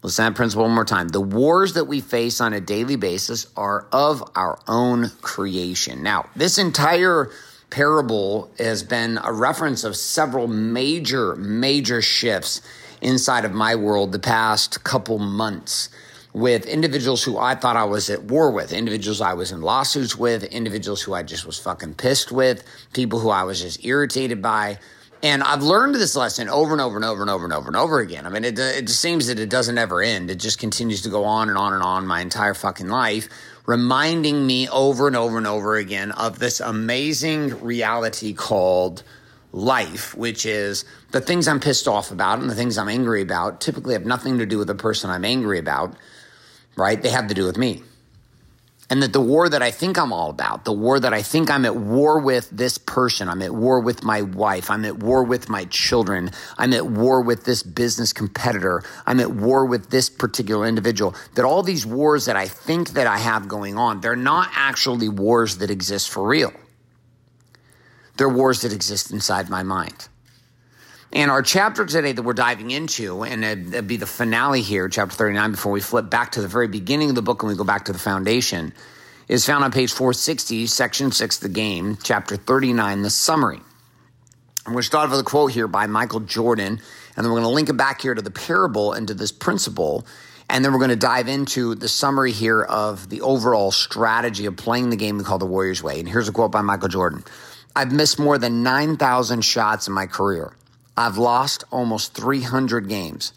Listen 0.03 0.27
to 0.27 0.31
that 0.31 0.37
principle 0.37 0.67
one 0.67 0.75
more 0.75 0.85
time. 0.85 1.09
The 1.09 1.21
wars 1.21 1.73
that 1.73 1.87
we 1.87 2.01
face 2.01 2.41
on 2.41 2.53
a 2.53 2.61
daily 2.61 2.97
basis 2.97 3.49
are 3.57 3.89
of 3.91 4.23
our 4.37 4.61
own 4.69 5.11
creation. 5.23 6.05
Now, 6.05 6.29
this 6.37 6.59
entire 6.59 7.31
parable 7.75 8.49
has 8.57 8.85
been 8.85 9.19
a 9.25 9.33
reference 9.33 9.83
of 9.83 9.97
several 9.97 10.47
major, 10.47 11.35
major 11.35 12.01
shifts 12.01 12.63
inside 13.01 13.45
of 13.45 13.53
my 13.53 13.75
world 13.75 14.13
the 14.13 14.19
past 14.21 14.85
couple 14.85 15.19
months 15.19 15.89
with 16.33 16.67
individuals 16.67 17.25
who 17.25 17.37
I 17.37 17.57
thought 17.57 17.77
I 17.77 17.83
was 17.83 18.11
at 18.11 18.23
war 18.23 18.53
with, 18.53 18.73
individuals 18.73 19.21
I 19.21 19.35
was 19.35 19.51
in 19.51 19.61
lawsuits 19.61 20.17
with, 20.17 20.45
individuals 20.45 21.03
who 21.03 21.15
I 21.15 21.25
just 21.25 21.47
was 21.47 21.59
fucking 21.59 21.95
pissed 21.95 22.31
with, 22.31 22.63
people 22.93 23.19
who 23.19 23.31
I 23.31 23.43
was 23.43 23.61
just 23.61 23.85
irritated 23.85 24.41
by. 24.41 24.79
And 25.25 25.43
I've 25.43 25.65
learned 25.65 25.97
this 25.97 26.15
lesson 26.15 26.49
over 26.49 26.71
and 26.73 26.81
over 26.81 26.95
and 26.95 27.05
over 27.05 27.23
and 27.23 27.31
over 27.31 27.45
and 27.45 27.53
over 27.53 27.67
and 27.67 27.77
over 27.77 27.99
again. 27.99 28.25
I 28.25 28.29
mean, 28.29 28.45
it, 28.45 28.57
it 28.57 28.89
seems 28.89 29.27
that 29.27 29.41
it 29.41 29.51
doesn't 29.51 29.79
ever 29.79 30.01
end. 30.01 30.31
It 30.31 30.39
just 30.39 30.61
continues 30.61 31.03
to 31.03 31.09
go 31.09 31.25
on 31.25 31.49
and 31.49 31.59
on 31.59 31.73
and 31.73 31.83
on 31.83 32.07
my 32.07 32.21
entire 32.21 32.55
fucking 32.55 32.89
life, 32.89 33.29
reminding 33.67 34.47
me 34.47 34.69
over 34.69 35.07
and 35.07 35.17
over 35.17 35.39
and 35.39 35.47
over 35.47 35.77
again 35.77 36.13
of 36.13 36.39
this 36.39 36.61
amazing 36.61 37.61
reality 37.61 38.33
called 38.33 39.03
life, 39.53 40.15
which 40.17 40.45
is 40.45 40.85
the 41.13 41.21
things 41.21 41.49
I'm 41.49 41.61
pissed 41.61 41.89
off 41.89 42.11
about 42.11 42.41
and 42.41 42.51
the 42.51 42.55
things 42.55 42.77
I'm 42.77 42.89
angry 42.89 43.23
about 43.23 43.61
typically 43.61 43.95
have 43.95 44.05
nothing 44.05 44.39
to 44.39 44.47
do 44.47 44.59
with 44.59 44.67
the 44.67 44.75
person 44.75 45.11
I'm 45.11 45.25
angry 45.25 45.59
about, 45.59 45.97
right? 46.77 47.01
They 47.01 47.11
have 47.11 47.29
to 47.29 47.35
do 47.35 47.45
with 47.45 47.57
me 47.57 47.83
and 48.91 49.03
that 49.03 49.13
the 49.13 49.21
war 49.21 49.49
that 49.49 49.63
I 49.63 49.71
think 49.71 49.99
I'm 49.99 50.13
all 50.13 50.31
about, 50.31 50.65
the 50.65 50.73
war 50.73 51.01
that 51.01 51.15
I 51.15 51.23
think 51.23 51.51
I'm 51.51 51.65
at 51.65 51.77
war 51.77 52.19
with 52.19 52.51
this 52.51 52.77
person, 52.77 53.29
I'm 53.29 53.41
at 53.41 53.55
war 53.55 53.81
with 53.81 54.03
my 54.03 54.23
wife, 54.23 54.71
I'm 54.71 54.85
at 54.85 54.99
war 54.99 55.25
with 55.25 55.49
my 55.49 55.65
children, 55.67 56.31
I'm 56.59 56.73
at 56.75 56.87
war 56.87 57.23
with 57.23 57.45
this 57.45 57.63
business 57.63 58.13
competitor, 58.13 58.83
I'm 59.07 59.21
at 59.21 59.31
war 59.31 59.65
with 59.65 59.91
this 59.91 60.11
particular 60.11 60.67
individual, 60.67 61.15
that 61.35 61.45
all 61.45 61.63
these 61.63 61.87
wars 61.87 62.27
that 62.27 62.37
I 62.37 62.47
think 62.47 62.91
that 62.91 63.07
I 63.07 63.19
have 63.19 63.49
going 63.49 63.79
on, 63.79 64.01
they're 64.01 64.17
not 64.17 64.51
actually 64.55 65.09
wars 65.09 65.59
that 65.59 65.71
exist 65.71 66.11
for 66.11 66.27
real. 66.27 66.53
They're 68.17 68.29
wars 68.29 68.61
that 68.61 68.73
exist 68.73 69.11
inside 69.11 69.49
my 69.49 69.63
mind. 69.63 70.09
And 71.15 71.31
our 71.31 71.43
chapter 71.43 71.87
today 71.87 72.11
that 72.11 72.25
we're 72.25 72.33
diving 72.33 72.73
into, 72.73 73.23
and 73.23 73.45
it'd 73.45 73.87
be 73.87 73.99
the 73.99 74.07
finale 74.07 74.63
here, 74.63 74.89
chapter 74.89 75.15
39, 75.15 75.53
before 75.53 75.71
we 75.71 75.81
flip 75.81 76.11
back 76.11 76.33
to 76.33 76.43
the 76.43 76.49
very 76.49 76.67
beginning 76.67 77.09
of 77.09 77.15
the 77.15 77.23
book 77.23 77.45
and 77.45 77.51
we 77.51 77.57
go 77.57 77.63
back 77.63 77.85
to 77.85 77.93
the 77.93 78.01
foundation, 78.01 78.73
is 79.29 79.47
found 79.47 79.63
on 79.63 79.71
page 79.71 79.93
460, 79.93 80.67
section 80.67 81.13
6, 81.13 81.39
the 81.39 81.49
game, 81.49 81.99
chapter 82.03 82.37
39, 82.37 83.03
the 83.03 83.11
summary. 83.11 83.61
I'm 84.67 84.73
going 84.73 84.79
to 84.79 84.83
start 84.83 85.09
with 85.09 85.21
a 85.21 85.23
quote 85.23 85.53
here 85.53 85.69
by 85.69 85.87
Michael 85.87 86.19
Jordan, 86.19 86.81
and 87.17 87.25
then 87.25 87.27
we're 87.27 87.39
going 87.39 87.49
to 87.49 87.55
link 87.55 87.69
it 87.69 87.77
back 87.77 88.01
here 88.01 88.15
to 88.15 88.23
the 88.23 88.33
parable 88.33 88.93
and 88.93 89.07
to 89.07 89.15
this 89.15 89.31
principle. 89.31 90.05
And 90.51 90.65
then 90.65 90.73
we're 90.73 90.81
going 90.81 90.91
to 90.91 90.97
dive 90.97 91.29
into 91.29 91.77
the 91.77 91.89
summary 91.89 92.33
here 92.33 92.61
of 92.61 93.09
the 93.09 93.21
overall 93.21 93.71
strategy 93.71 94.47
of 94.47 94.57
playing 94.57 94.91
the 94.91 94.97
game 94.97 95.19
we 95.19 95.23
call 95.23 95.39
the 95.39 95.47
Warriors 95.47 95.81
Way. 95.81 96.01
And 96.01 96.09
here's 96.09 96.29
a 96.29 96.33
quote 96.33 96.51
by 96.51 96.63
Michael 96.63 96.89
Jordan 96.89 97.23
I've 97.77 97.93
missed 97.93 98.19
more 98.19 98.37
than 98.37 98.65
9,000 98.65 99.43
shots 99.43 99.87
in 99.87 99.95
my 99.95 100.07
career. 100.07 100.57
I've 100.97 101.19
lost 101.19 101.65
almost 101.71 102.15
300 102.15 102.89
games. 102.89 103.33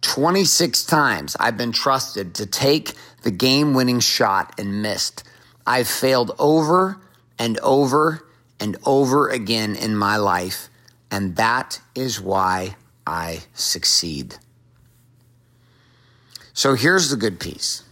26 0.00 0.84
times 0.84 1.36
I've 1.38 1.56
been 1.56 1.72
trusted 1.72 2.34
to 2.34 2.46
take 2.46 2.94
the 3.22 3.30
game 3.30 3.74
winning 3.74 4.00
shot 4.00 4.58
and 4.58 4.82
missed. 4.82 5.22
I've 5.66 5.88
failed 5.88 6.32
over 6.38 6.98
and 7.38 7.58
over 7.60 8.26
and 8.58 8.76
over 8.84 9.28
again 9.28 9.76
in 9.76 9.96
my 9.96 10.16
life, 10.16 10.68
and 11.10 11.36
that 11.36 11.80
is 11.94 12.20
why 12.20 12.76
I 13.06 13.40
succeed. 13.54 14.36
So 16.52 16.74
here's 16.74 17.10
the 17.10 17.16
good 17.16 17.40
piece 17.40 17.84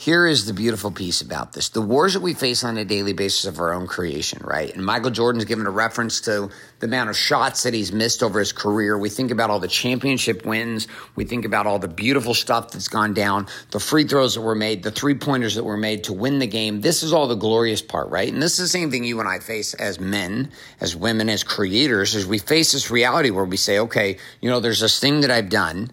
here 0.00 0.26
is 0.26 0.46
the 0.46 0.54
beautiful 0.54 0.90
piece 0.90 1.20
about 1.20 1.52
this 1.52 1.68
the 1.68 1.82
wars 1.82 2.14
that 2.14 2.22
we 2.22 2.32
face 2.32 2.64
on 2.64 2.78
a 2.78 2.86
daily 2.86 3.12
basis 3.12 3.44
of 3.44 3.58
our 3.58 3.74
own 3.74 3.86
creation, 3.86 4.40
right? 4.42 4.74
And 4.74 4.82
Michael 4.82 5.10
Jordan's 5.10 5.44
given 5.44 5.66
a 5.66 5.70
reference 5.70 6.22
to 6.22 6.48
the 6.78 6.86
amount 6.86 7.10
of 7.10 7.18
shots 7.18 7.64
that 7.64 7.74
he's 7.74 7.92
missed 7.92 8.22
over 8.22 8.38
his 8.38 8.50
career. 8.50 8.96
We 8.96 9.10
think 9.10 9.30
about 9.30 9.50
all 9.50 9.60
the 9.60 9.68
championship 9.68 10.46
wins. 10.46 10.88
We 11.16 11.24
think 11.24 11.44
about 11.44 11.66
all 11.66 11.78
the 11.78 11.86
beautiful 11.86 12.32
stuff 12.32 12.70
that's 12.70 12.88
gone 12.88 13.12
down, 13.12 13.48
the 13.72 13.78
free 13.78 14.04
throws 14.04 14.36
that 14.36 14.40
were 14.40 14.54
made, 14.54 14.82
the 14.82 14.90
three 14.90 15.16
pointers 15.16 15.56
that 15.56 15.64
were 15.64 15.76
made 15.76 16.04
to 16.04 16.14
win 16.14 16.38
the 16.38 16.46
game. 16.46 16.80
This 16.80 17.02
is 17.02 17.12
all 17.12 17.28
the 17.28 17.34
glorious 17.34 17.82
part, 17.82 18.08
right? 18.08 18.32
And 18.32 18.42
this 18.42 18.52
is 18.52 18.58
the 18.58 18.68
same 18.68 18.90
thing 18.90 19.04
you 19.04 19.20
and 19.20 19.28
I 19.28 19.40
face 19.40 19.74
as 19.74 20.00
men, 20.00 20.50
as 20.80 20.96
women, 20.96 21.28
as 21.28 21.44
creators, 21.44 22.14
as 22.14 22.24
we 22.24 22.38
face 22.38 22.72
this 22.72 22.90
reality 22.90 23.28
where 23.28 23.44
we 23.44 23.58
say, 23.58 23.78
okay, 23.80 24.16
you 24.40 24.48
know, 24.48 24.60
there's 24.60 24.80
this 24.80 24.98
thing 24.98 25.20
that 25.20 25.30
I've 25.30 25.50
done 25.50 25.90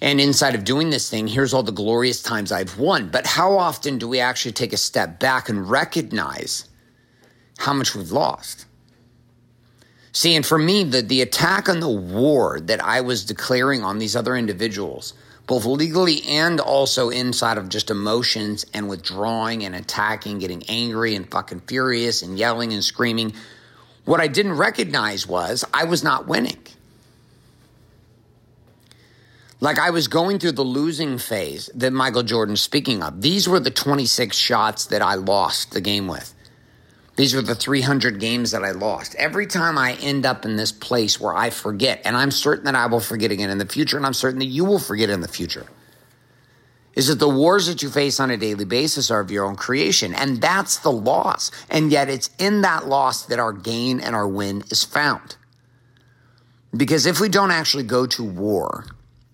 and 0.00 0.20
inside 0.20 0.54
of 0.54 0.64
doing 0.64 0.90
this 0.90 1.08
thing, 1.08 1.26
here's 1.26 1.54
all 1.54 1.62
the 1.62 1.72
glorious 1.72 2.22
times 2.22 2.52
I've 2.52 2.78
won. 2.78 3.08
But 3.08 3.26
how 3.26 3.56
often 3.56 3.98
do 3.98 4.08
we 4.08 4.20
actually 4.20 4.52
take 4.52 4.72
a 4.72 4.78
step 4.78 5.18
back 5.18 5.48
and 5.48 5.68
recognize 5.68 6.68
how 7.58 7.72
much 7.72 7.94
we've 7.94 8.10
lost? 8.10 8.66
See, 10.12 10.34
and 10.34 10.46
for 10.46 10.58
me, 10.58 10.84
the, 10.84 11.02
the 11.02 11.22
attack 11.22 11.68
on 11.68 11.80
the 11.80 11.88
war 11.88 12.60
that 12.60 12.82
I 12.82 13.02
was 13.02 13.24
declaring 13.24 13.84
on 13.84 13.98
these 13.98 14.16
other 14.16 14.34
individuals, 14.34 15.14
both 15.46 15.64
legally 15.64 16.22
and 16.24 16.58
also 16.58 17.10
inside 17.10 17.58
of 17.58 17.68
just 17.68 17.90
emotions 17.90 18.64
and 18.74 18.88
withdrawing 18.88 19.64
and 19.64 19.74
attacking, 19.74 20.38
getting 20.38 20.62
angry 20.68 21.14
and 21.14 21.30
fucking 21.30 21.60
furious 21.66 22.22
and 22.22 22.38
yelling 22.38 22.72
and 22.72 22.82
screaming, 22.82 23.34
what 24.04 24.20
I 24.20 24.28
didn't 24.28 24.56
recognize 24.56 25.26
was 25.26 25.64
I 25.72 25.84
was 25.84 26.02
not 26.02 26.26
winning. 26.26 26.58
Like 29.60 29.78
I 29.78 29.90
was 29.90 30.06
going 30.06 30.38
through 30.38 30.52
the 30.52 30.62
losing 30.62 31.16
phase 31.18 31.70
that 31.74 31.92
Michael 31.92 32.22
Jordan's 32.22 32.60
speaking 32.60 33.02
of. 33.02 33.22
These 33.22 33.48
were 33.48 33.60
the 33.60 33.70
26 33.70 34.36
shots 34.36 34.86
that 34.86 35.00
I 35.00 35.14
lost 35.14 35.72
the 35.72 35.80
game 35.80 36.08
with. 36.08 36.34
These 37.16 37.34
were 37.34 37.40
the 37.40 37.54
300 37.54 38.20
games 38.20 38.50
that 38.50 38.62
I 38.62 38.72
lost. 38.72 39.14
Every 39.14 39.46
time 39.46 39.78
I 39.78 39.94
end 39.94 40.26
up 40.26 40.44
in 40.44 40.56
this 40.56 40.72
place 40.72 41.18
where 41.18 41.34
I 41.34 41.48
forget, 41.48 42.02
and 42.04 42.14
I'm 42.14 42.30
certain 42.30 42.66
that 42.66 42.74
I 42.74 42.84
will 42.86 43.00
forget 43.00 43.30
again 43.30 43.48
in 43.48 43.56
the 43.56 43.64
future, 43.66 43.96
and 43.96 44.04
I'm 44.04 44.12
certain 44.12 44.40
that 44.40 44.46
you 44.46 44.66
will 44.66 44.78
forget 44.78 45.08
in 45.08 45.22
the 45.22 45.28
future. 45.28 45.66
is 46.94 47.08
that 47.08 47.18
the 47.18 47.28
wars 47.28 47.66
that 47.66 47.82
you 47.82 47.90
face 47.90 48.20
on 48.20 48.30
a 48.30 48.36
daily 48.36 48.64
basis 48.64 49.10
are 49.10 49.20
of 49.20 49.30
your 49.30 49.44
own 49.44 49.56
creation. 49.56 50.14
And 50.14 50.40
that's 50.40 50.78
the 50.78 50.90
loss. 50.92 51.50
And 51.70 51.92
yet 51.92 52.08
it's 52.08 52.30
in 52.38 52.62
that 52.62 52.86
loss 52.88 53.26
that 53.26 53.38
our 53.38 53.52
gain 53.52 54.00
and 54.00 54.14
our 54.16 54.26
win 54.26 54.62
is 54.70 54.82
found. 54.82 55.36
Because 56.74 57.06
if 57.06 57.20
we 57.20 57.28
don't 57.28 57.50
actually 57.50 57.84
go 57.84 58.06
to 58.06 58.24
war 58.24 58.86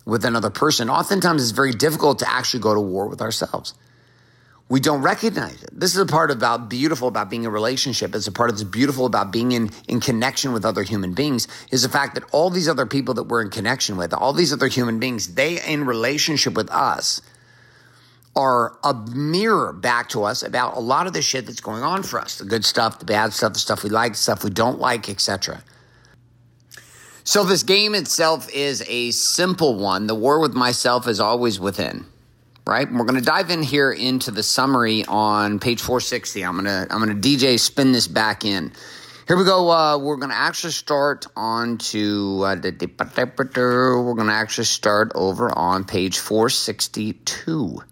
with 0.05 0.25
another 0.25 0.51
person, 0.51 0.91
oftentimes 0.91 1.43
it's 1.43 1.53
very 1.53 1.73
difficult 1.73 2.19
to 2.21 2.31
actually 2.31 2.61
go 2.61 2.75
to 2.75 2.81
war 2.81 3.07
with 3.07 3.21
ourselves. 3.21 3.75
We 4.69 4.81
don't 4.81 5.03
recognize 5.03 5.63
it. 5.63 5.69
This 5.73 5.95
is 5.95 6.01
a 6.01 6.07
part 6.07 6.31
about 6.31 6.71
beautiful 6.71 7.07
about 7.07 7.29
being 7.29 7.43
in 7.43 7.49
a 7.49 7.51
relationship. 7.51 8.15
It's 8.15 8.27
a 8.27 8.33
part 8.33 8.51
that's 8.51 8.63
beautiful 8.63 9.05
about 9.05 9.31
being 9.31 9.53
in, 9.53 9.71
in 9.87 10.01
connection 10.01 10.55
with 10.55 10.65
other 10.65 10.83
human 10.83 11.13
beings 11.13 11.47
is 11.71 11.83
the 11.83 11.91
fact 11.91 12.15
that 12.15 12.25
all 12.33 12.49
these 12.49 12.69
other 12.69 12.87
people 12.87 13.15
that 13.15 13.25
we're 13.25 13.43
in 13.43 13.51
connection 13.51 13.99
with, 13.99 14.15
all 14.15 14.33
these 14.33 14.53
other 14.53 14.69
human 14.69 14.99
beings, 14.99 15.35
they 15.35 15.63
in 15.63 15.85
relationship 15.85 16.55
with 16.55 16.71
us 16.71 17.21
are 18.35 18.79
a 18.83 18.95
mirror 18.95 19.73
back 19.73 20.09
to 20.09 20.25
us 20.25 20.43
about 20.43 20.77
a 20.77 20.81
lot 20.81 21.07
of 21.07 21.13
the 21.13 21.21
shit 21.21 21.47
that's 21.47 21.61
going 21.61 21.83
on 21.83 22.03
for 22.03 22.19
us 22.19 22.39
the 22.39 22.45
good 22.45 22.65
stuff 22.65 22.99
the 22.99 23.05
bad 23.05 23.33
stuff 23.33 23.53
the 23.53 23.59
stuff 23.59 23.85
we 23.85 23.91
like 23.91 24.13
the 24.13 24.19
stuff 24.19 24.43
we 24.43 24.51
don't 24.51 24.79
like 24.79 25.09
etc 25.09 25.63
so 27.25 27.45
this 27.45 27.63
game 27.63 27.95
itself 27.95 28.51
is 28.53 28.85
a 28.89 29.11
simple 29.11 29.77
one 29.77 30.07
the 30.07 30.15
war 30.15 30.41
with 30.41 30.55
myself 30.55 31.07
is 31.09 31.21
always 31.21 31.59
within 31.61 32.05
right 32.67 32.91
we're 32.93 33.05
going 33.05 33.19
to 33.19 33.25
dive 33.25 33.51
in 33.51 33.63
here 33.63 33.91
into 33.91 34.31
the 34.31 34.43
summary 34.43 35.05
on 35.07 35.59
page 35.59 35.81
460 35.81 36.45
i'm 36.45 36.53
going 36.53 36.65
to 36.65 36.87
i'm 36.93 37.05
going 37.05 37.21
to 37.21 37.29
dj 37.29 37.59
spin 37.59 37.93
this 37.93 38.09
back 38.09 38.45
in 38.45 38.73
here 39.29 39.37
we 39.37 39.45
go. 39.45 39.71
Uh, 39.71 39.99
we're 39.99 40.17
going 40.17 40.31
to 40.31 40.37
actually 40.37 40.73
start 40.73 41.27
on 41.37 41.79
to, 41.79 42.43
uh, 42.45 42.57
we're 42.57 42.75
going 44.15 44.27
to 44.27 44.33
actually 44.33 44.65
start 44.65 45.13
over 45.15 45.57
on 45.57 45.85
page 45.85 46.19
462. 46.19 47.83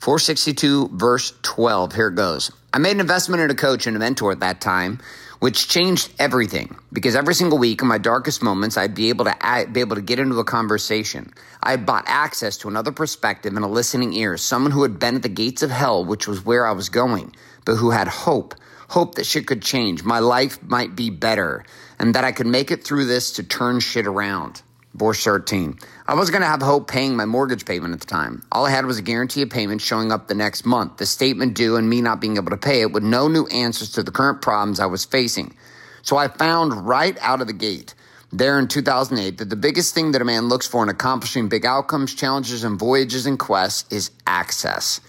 462, 0.00 0.90
verse 0.92 1.32
12. 1.42 1.92
Here 1.94 2.08
it 2.08 2.16
goes. 2.16 2.50
I 2.72 2.78
made 2.78 2.90
an 2.90 3.00
investment 3.00 3.40
in 3.40 3.50
a 3.50 3.54
coach 3.54 3.86
and 3.86 3.96
a 3.96 4.00
mentor 4.00 4.32
at 4.32 4.40
that 4.40 4.60
time, 4.60 5.00
which 5.40 5.68
changed 5.68 6.12
everything 6.18 6.76
because 6.92 7.14
every 7.14 7.34
single 7.34 7.58
week 7.58 7.80
in 7.80 7.88
my 7.88 7.98
darkest 7.98 8.42
moments, 8.42 8.76
I'd 8.76 8.94
be 8.94 9.08
able 9.08 9.24
to 9.26 9.68
be 9.70 9.80
able 9.80 9.96
to 9.96 10.02
get 10.02 10.18
into 10.18 10.38
a 10.38 10.44
conversation. 10.44 11.32
I 11.62 11.76
bought 11.76 12.04
access 12.06 12.56
to 12.58 12.68
another 12.68 12.92
perspective 12.92 13.54
and 13.54 13.64
a 13.64 13.68
listening 13.68 14.12
ear, 14.14 14.36
someone 14.36 14.72
who 14.72 14.82
had 14.82 14.98
been 14.98 15.16
at 15.16 15.22
the 15.22 15.28
gates 15.28 15.62
of 15.62 15.70
hell, 15.70 16.04
which 16.04 16.26
was 16.26 16.44
where 16.44 16.66
I 16.66 16.72
was 16.72 16.88
going, 16.88 17.34
but 17.64 17.76
who 17.76 17.90
had 17.90 18.08
hope, 18.08 18.54
hope 18.88 19.14
that 19.14 19.26
shit 19.26 19.46
could 19.46 19.62
change. 19.62 20.02
My 20.02 20.18
life 20.18 20.62
might 20.62 20.96
be 20.96 21.10
better 21.10 21.64
and 21.98 22.14
that 22.14 22.24
I 22.24 22.32
could 22.32 22.46
make 22.46 22.70
it 22.70 22.84
through 22.84 23.04
this 23.04 23.32
to 23.32 23.42
turn 23.42 23.80
shit 23.80 24.06
around. 24.06 24.62
Verse 24.94 25.22
13. 25.22 25.78
I 26.08 26.14
wasn't 26.14 26.36
going 26.36 26.42
to 26.42 26.48
have 26.48 26.62
hope 26.62 26.88
paying 26.88 27.16
my 27.16 27.26
mortgage 27.26 27.66
payment 27.66 27.92
at 27.92 28.00
the 28.00 28.06
time. 28.06 28.42
All 28.50 28.64
I 28.64 28.70
had 28.70 28.86
was 28.86 28.96
a 28.96 29.02
guarantee 29.02 29.42
of 29.42 29.50
payment 29.50 29.82
showing 29.82 30.10
up 30.10 30.26
the 30.26 30.34
next 30.34 30.64
month, 30.64 30.96
the 30.96 31.04
statement 31.04 31.52
due, 31.52 31.76
and 31.76 31.86
me 31.86 32.00
not 32.00 32.18
being 32.18 32.38
able 32.38 32.48
to 32.48 32.56
pay 32.56 32.80
it 32.80 32.92
with 32.92 33.02
no 33.02 33.28
new 33.28 33.46
answers 33.48 33.90
to 33.92 34.02
the 34.02 34.10
current 34.10 34.40
problems 34.40 34.80
I 34.80 34.86
was 34.86 35.04
facing. 35.04 35.54
So 36.00 36.16
I 36.16 36.28
found 36.28 36.86
right 36.88 37.18
out 37.20 37.42
of 37.42 37.46
the 37.46 37.52
gate 37.52 37.94
there 38.32 38.58
in 38.58 38.68
2008 38.68 39.36
that 39.36 39.50
the 39.50 39.56
biggest 39.56 39.94
thing 39.94 40.12
that 40.12 40.22
a 40.22 40.24
man 40.24 40.48
looks 40.48 40.66
for 40.66 40.82
in 40.82 40.88
accomplishing 40.88 41.50
big 41.50 41.66
outcomes, 41.66 42.14
challenges, 42.14 42.64
and 42.64 42.78
voyages 42.78 43.26
and 43.26 43.38
quests 43.38 43.84
is 43.92 44.10
access. 44.26 45.02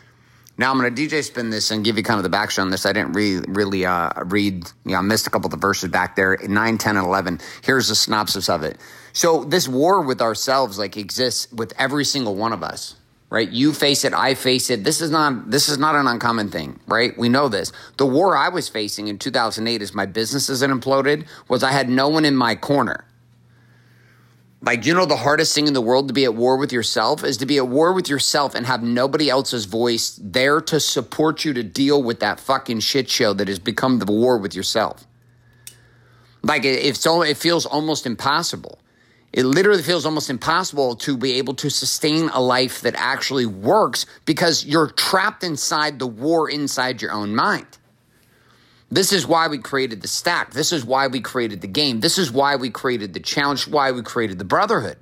Now 0.58 0.70
I'm 0.70 0.77
going 0.77 0.94
to 0.94 1.01
DJ 1.01 1.24
spin 1.24 1.50
this 1.50 1.72
and 1.72 1.86
give 1.86 1.96
you 1.96 2.03
kind 2.03 2.18
of 2.18 2.24
the 2.24 2.29
background 2.29 2.68
on 2.68 2.72
this. 2.72 2.86
I 2.86 2.91
didn't 2.91 3.13
re- 3.13 3.39
really 3.48 3.86
uh, 3.86 4.10
read, 4.25 4.65
you 4.84 4.91
know, 4.91 4.98
I 4.98 5.01
missed 5.01 5.25
a 5.25 5.29
couple 5.29 5.48
of 5.48 5.51
the 5.51 5.58
verses 5.58 5.89
back 5.89 6.18
there, 6.18 6.38
9, 6.46 6.77
10, 6.77 6.98
and 6.98 7.08
11. 7.08 7.39
Here's 7.63 7.89
a 7.89 7.96
synopsis 7.96 8.50
of 8.50 8.63
it. 8.63 8.77
So 9.19 9.43
this 9.43 9.67
war 9.67 9.99
with 9.99 10.21
ourselves 10.21 10.79
like 10.79 10.95
exists 10.95 11.51
with 11.51 11.73
every 11.77 12.05
single 12.05 12.35
one 12.35 12.53
of 12.53 12.63
us, 12.63 12.95
right? 13.29 13.49
You 13.49 13.73
face 13.73 14.05
it, 14.05 14.13
I 14.13 14.33
face 14.33 14.69
it. 14.69 14.85
This 14.85 15.01
is 15.01 15.11
not 15.11 15.51
this 15.51 15.67
is 15.67 15.77
not 15.77 15.93
an 15.95 16.07
uncommon 16.07 16.49
thing, 16.51 16.79
right? 16.88 17.17
We 17.17 17.27
know 17.27 17.49
this. 17.49 17.73
The 17.97 18.05
war 18.05 18.38
I 18.38 18.47
was 18.47 18.69
facing 18.69 19.09
in 19.09 19.19
2008 19.19 19.81
as 19.81 19.93
my 19.93 20.05
businesses 20.05 20.61
had 20.61 20.69
imploded 20.69 21.27
was 21.49 21.63
I 21.63 21.73
had 21.73 21.89
no 21.89 22.07
one 22.07 22.23
in 22.23 22.33
my 22.33 22.55
corner. 22.55 23.03
Like, 24.61 24.85
you 24.85 24.93
know, 24.93 25.05
the 25.05 25.17
hardest 25.17 25.53
thing 25.53 25.67
in 25.67 25.73
the 25.73 25.81
world 25.81 26.07
to 26.07 26.13
be 26.13 26.23
at 26.23 26.35
war 26.35 26.55
with 26.55 26.71
yourself 26.71 27.25
is 27.25 27.35
to 27.39 27.45
be 27.45 27.57
at 27.57 27.67
war 27.67 27.91
with 27.91 28.07
yourself 28.07 28.55
and 28.55 28.65
have 28.67 28.83
nobody 28.83 29.29
else's 29.29 29.65
voice 29.65 30.17
there 30.23 30.61
to 30.61 30.79
support 30.79 31.43
you 31.43 31.51
to 31.55 31.63
deal 31.63 32.01
with 32.01 32.21
that 32.21 32.39
fucking 32.39 32.79
shit 32.79 33.09
show 33.09 33.33
that 33.33 33.49
has 33.49 33.59
become 33.59 33.99
the 33.99 34.09
war 34.13 34.38
with 34.38 34.55
yourself. 34.55 35.05
Like, 36.41 36.63
it, 36.63 36.85
it's 36.85 37.05
it 37.05 37.35
feels 37.35 37.65
almost 37.65 38.05
impossible. 38.05 38.79
It 39.31 39.45
literally 39.45 39.83
feels 39.83 40.05
almost 40.05 40.29
impossible 40.29 40.95
to 40.98 41.15
be 41.15 41.33
able 41.33 41.53
to 41.55 41.69
sustain 41.69 42.29
a 42.29 42.41
life 42.41 42.81
that 42.81 42.95
actually 42.95 43.45
works 43.45 44.05
because 44.25 44.65
you're 44.65 44.88
trapped 44.88 45.43
inside 45.43 46.00
the 46.00 46.07
war 46.07 46.50
inside 46.50 47.01
your 47.01 47.12
own 47.12 47.36
mind. 47.36 47.77
This 48.91 49.13
is 49.13 49.27
why 49.27 49.48
we 49.48 49.59
created 49.59 50.01
the 50.01 50.07
stack. 50.07 50.53
This 50.53 50.71
is 50.71 50.83
why 50.83 51.05
we 51.05 51.21
created 51.21 51.62
the 51.62 51.67
game. 51.67 52.00
This 52.00 52.17
is 52.17 52.31
why 52.31 52.55
we 52.55 52.71
created 52.71 53.13
the 53.13 53.19
challenge, 53.19 53.67
why 53.67 53.91
we 53.91 54.01
created 54.01 54.39
the 54.39 54.45
brotherhood. 54.45 54.98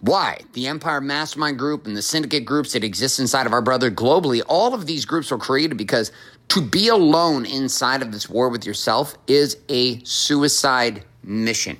Why? 0.00 0.38
The 0.52 0.68
Empire 0.68 1.00
Mastermind 1.00 1.58
Group 1.58 1.86
and 1.86 1.96
the 1.96 2.02
syndicate 2.02 2.44
groups 2.44 2.72
that 2.72 2.84
exist 2.84 3.18
inside 3.18 3.46
of 3.46 3.52
our 3.52 3.62
brother 3.62 3.90
globally, 3.90 4.42
all 4.48 4.74
of 4.74 4.86
these 4.86 5.04
groups 5.04 5.30
were 5.30 5.38
created 5.38 5.76
because 5.76 6.12
to 6.48 6.60
be 6.60 6.88
alone 6.88 7.46
inside 7.46 8.02
of 8.02 8.12
this 8.12 8.28
war 8.28 8.48
with 8.48 8.64
yourself 8.64 9.16
is 9.26 9.58
a 9.68 10.02
suicide 10.04 11.04
mission. 11.22 11.78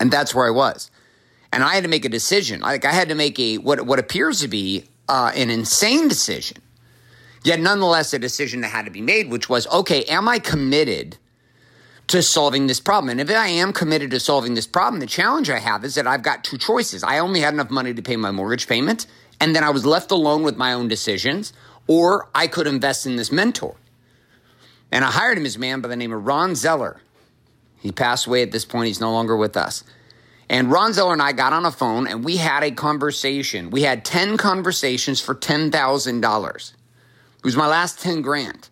And 0.00 0.10
that's 0.10 0.34
where 0.34 0.46
I 0.46 0.50
was. 0.50 0.90
And 1.52 1.64
I 1.64 1.74
had 1.74 1.84
to 1.84 1.88
make 1.88 2.04
a 2.04 2.08
decision. 2.10 2.60
Like 2.60 2.84
I 2.84 2.92
had 2.92 3.08
to 3.08 3.14
make 3.14 3.38
a 3.38 3.58
what 3.58 3.86
what 3.86 3.98
appears 3.98 4.40
to 4.40 4.48
be 4.48 4.84
uh, 5.08 5.32
an 5.34 5.50
insane 5.50 6.08
decision 6.08 6.58
Yet, 7.44 7.60
nonetheless, 7.60 8.12
a 8.12 8.18
decision 8.18 8.62
that 8.62 8.68
had 8.68 8.84
to 8.84 8.90
be 8.90 9.00
made, 9.00 9.30
which 9.30 9.48
was 9.48 9.66
okay, 9.68 10.04
am 10.04 10.28
I 10.28 10.38
committed 10.38 11.16
to 12.08 12.22
solving 12.22 12.66
this 12.66 12.80
problem? 12.80 13.10
And 13.10 13.20
if 13.20 13.30
I 13.30 13.48
am 13.48 13.72
committed 13.72 14.10
to 14.10 14.20
solving 14.20 14.54
this 14.54 14.66
problem, 14.66 15.00
the 15.00 15.06
challenge 15.06 15.48
I 15.50 15.58
have 15.58 15.84
is 15.84 15.94
that 15.94 16.06
I've 16.06 16.22
got 16.22 16.44
two 16.44 16.58
choices. 16.58 17.04
I 17.04 17.18
only 17.18 17.40
had 17.40 17.54
enough 17.54 17.70
money 17.70 17.94
to 17.94 18.02
pay 18.02 18.16
my 18.16 18.30
mortgage 18.30 18.66
payment, 18.66 19.06
and 19.40 19.54
then 19.54 19.62
I 19.62 19.70
was 19.70 19.86
left 19.86 20.10
alone 20.10 20.42
with 20.42 20.56
my 20.56 20.72
own 20.72 20.88
decisions, 20.88 21.52
or 21.86 22.28
I 22.34 22.48
could 22.48 22.66
invest 22.66 23.06
in 23.06 23.16
this 23.16 23.30
mentor. 23.30 23.76
And 24.90 25.04
I 25.04 25.10
hired 25.10 25.38
him 25.38 25.46
as 25.46 25.58
man 25.58 25.80
by 25.80 25.88
the 25.88 25.96
name 25.96 26.12
of 26.12 26.26
Ron 26.26 26.54
Zeller. 26.54 27.00
He 27.80 27.92
passed 27.92 28.26
away 28.26 28.42
at 28.42 28.52
this 28.52 28.64
point, 28.64 28.88
he's 28.88 29.00
no 29.00 29.12
longer 29.12 29.36
with 29.36 29.56
us. 29.56 29.84
And 30.50 30.70
Ron 30.70 30.92
Zeller 30.92 31.12
and 31.12 31.22
I 31.22 31.32
got 31.32 31.52
on 31.52 31.66
a 31.66 31.70
phone 31.70 32.06
and 32.06 32.24
we 32.24 32.38
had 32.38 32.62
a 32.62 32.70
conversation. 32.70 33.70
We 33.70 33.82
had 33.82 34.04
10 34.04 34.36
conversations 34.36 35.20
for 35.20 35.34
$10,000. 35.34 36.72
It 37.38 37.44
was 37.44 37.56
my 37.56 37.66
last 37.66 38.00
10 38.00 38.22
grand. 38.22 38.68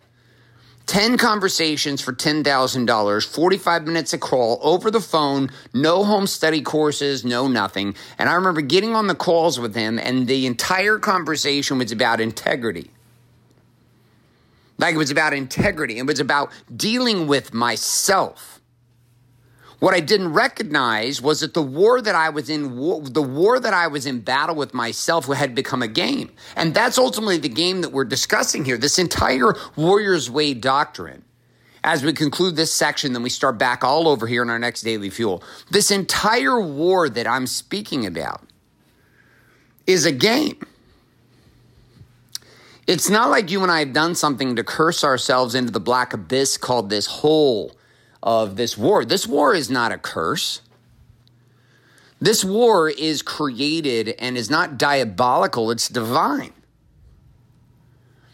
10 0.87 1.17
conversations 1.17 2.01
for 2.01 2.13
$10,000, 2.13 3.25
45 3.27 3.83
minutes 3.83 4.13
a 4.13 4.17
call 4.17 4.57
over 4.61 4.89
the 4.89 5.01
phone, 5.01 5.51
no 5.73 6.05
home 6.05 6.25
study 6.25 6.61
courses, 6.61 7.25
no 7.25 7.47
nothing. 7.47 7.93
And 8.17 8.29
I 8.29 8.33
remember 8.35 8.61
getting 8.61 8.95
on 8.95 9.07
the 9.07 9.15
calls 9.15 9.59
with 9.59 9.75
him, 9.75 9.99
and 9.99 10.27
the 10.27 10.45
entire 10.45 10.97
conversation 10.97 11.77
was 11.77 11.91
about 11.91 12.21
integrity. 12.21 12.89
Like 14.77 14.95
it 14.95 14.97
was 14.97 15.11
about 15.11 15.33
integrity, 15.33 15.97
it 15.97 16.05
was 16.05 16.21
about 16.21 16.51
dealing 16.73 17.27
with 17.27 17.53
myself 17.53 18.56
what 19.79 19.93
I 19.93 19.99
didn't 19.99 20.33
recognize 20.33 21.21
was 21.21 21.41
that 21.41 21.53
the 21.53 21.61
war 21.61 22.01
that 22.01 22.15
I 22.15 22.29
was 22.29 22.49
in, 22.49 22.63
the 23.13 23.21
war 23.21 23.59
that 23.59 23.73
I 23.73 23.87
was 23.87 24.07
in 24.07 24.21
battle 24.21 24.55
with 24.55 24.73
myself 24.73 25.27
had 25.27 25.53
become 25.53 25.83
a 25.83 25.87
game. 25.87 26.31
And 26.55 26.73
that's 26.73 26.97
ultimately 26.97 27.37
the 27.37 27.49
game 27.49 27.81
that 27.81 27.91
we're 27.91 28.05
discussing 28.05 28.65
here. 28.65 28.77
This 28.77 28.97
entire 28.97 29.53
Warrior's 29.75 30.31
Way 30.31 30.55
doctrine. 30.55 31.23
As 31.83 32.03
we 32.03 32.11
conclude 32.11 32.55
this 32.55 32.73
section, 32.73 33.13
then 33.13 33.21
we 33.21 33.29
start 33.29 33.59
back 33.59 33.83
all 33.83 34.07
over 34.07 34.25
here 34.25 34.41
in 34.41 34.49
our 34.49 34.59
next 34.59 34.81
daily 34.81 35.11
fuel. 35.11 35.43
This 35.69 35.91
entire 35.91 36.59
war 36.59 37.07
that 37.07 37.27
I'm 37.27 37.45
speaking 37.45 38.05
about 38.05 38.41
is 39.85 40.05
a 40.05 40.11
game. 40.11 40.59
It's 42.87 43.09
not 43.09 43.29
like 43.29 43.51
you 43.51 43.61
and 43.61 43.71
I 43.71 43.79
have 43.79 43.93
done 43.93 44.15
something 44.15 44.55
to 44.55 44.63
curse 44.63 45.03
ourselves 45.03 45.53
into 45.53 45.71
the 45.71 45.79
black 45.79 46.13
abyss 46.13 46.57
called 46.57 46.89
this 46.89 47.05
hole 47.05 47.76
of 48.21 48.55
this 48.55 48.77
war. 48.77 49.05
This 49.05 49.27
war 49.27 49.53
is 49.53 49.69
not 49.69 49.91
a 49.91 49.97
curse. 49.97 50.61
This 52.19 52.43
war 52.43 52.89
is 52.89 53.21
created 53.21 54.15
and 54.19 54.37
is 54.37 54.49
not 54.49 54.77
diabolical, 54.77 55.69
it's 55.69 55.87
divine. 55.87 56.53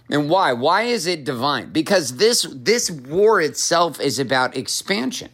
And 0.09 0.29
why? 0.29 0.53
Why 0.53 0.83
is 0.83 1.07
it 1.07 1.23
divine? 1.23 1.71
Because 1.71 2.17
this 2.17 2.47
this 2.51 2.91
war 2.91 3.41
itself 3.41 3.99
is 3.99 4.19
about 4.19 4.55
expansion. 4.55 5.29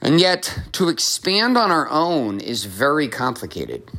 And 0.00 0.20
yet 0.20 0.60
to 0.72 0.88
expand 0.88 1.56
on 1.56 1.70
our 1.70 1.88
own 1.88 2.40
is 2.40 2.64
very 2.64 3.08
complicated. 3.08 3.90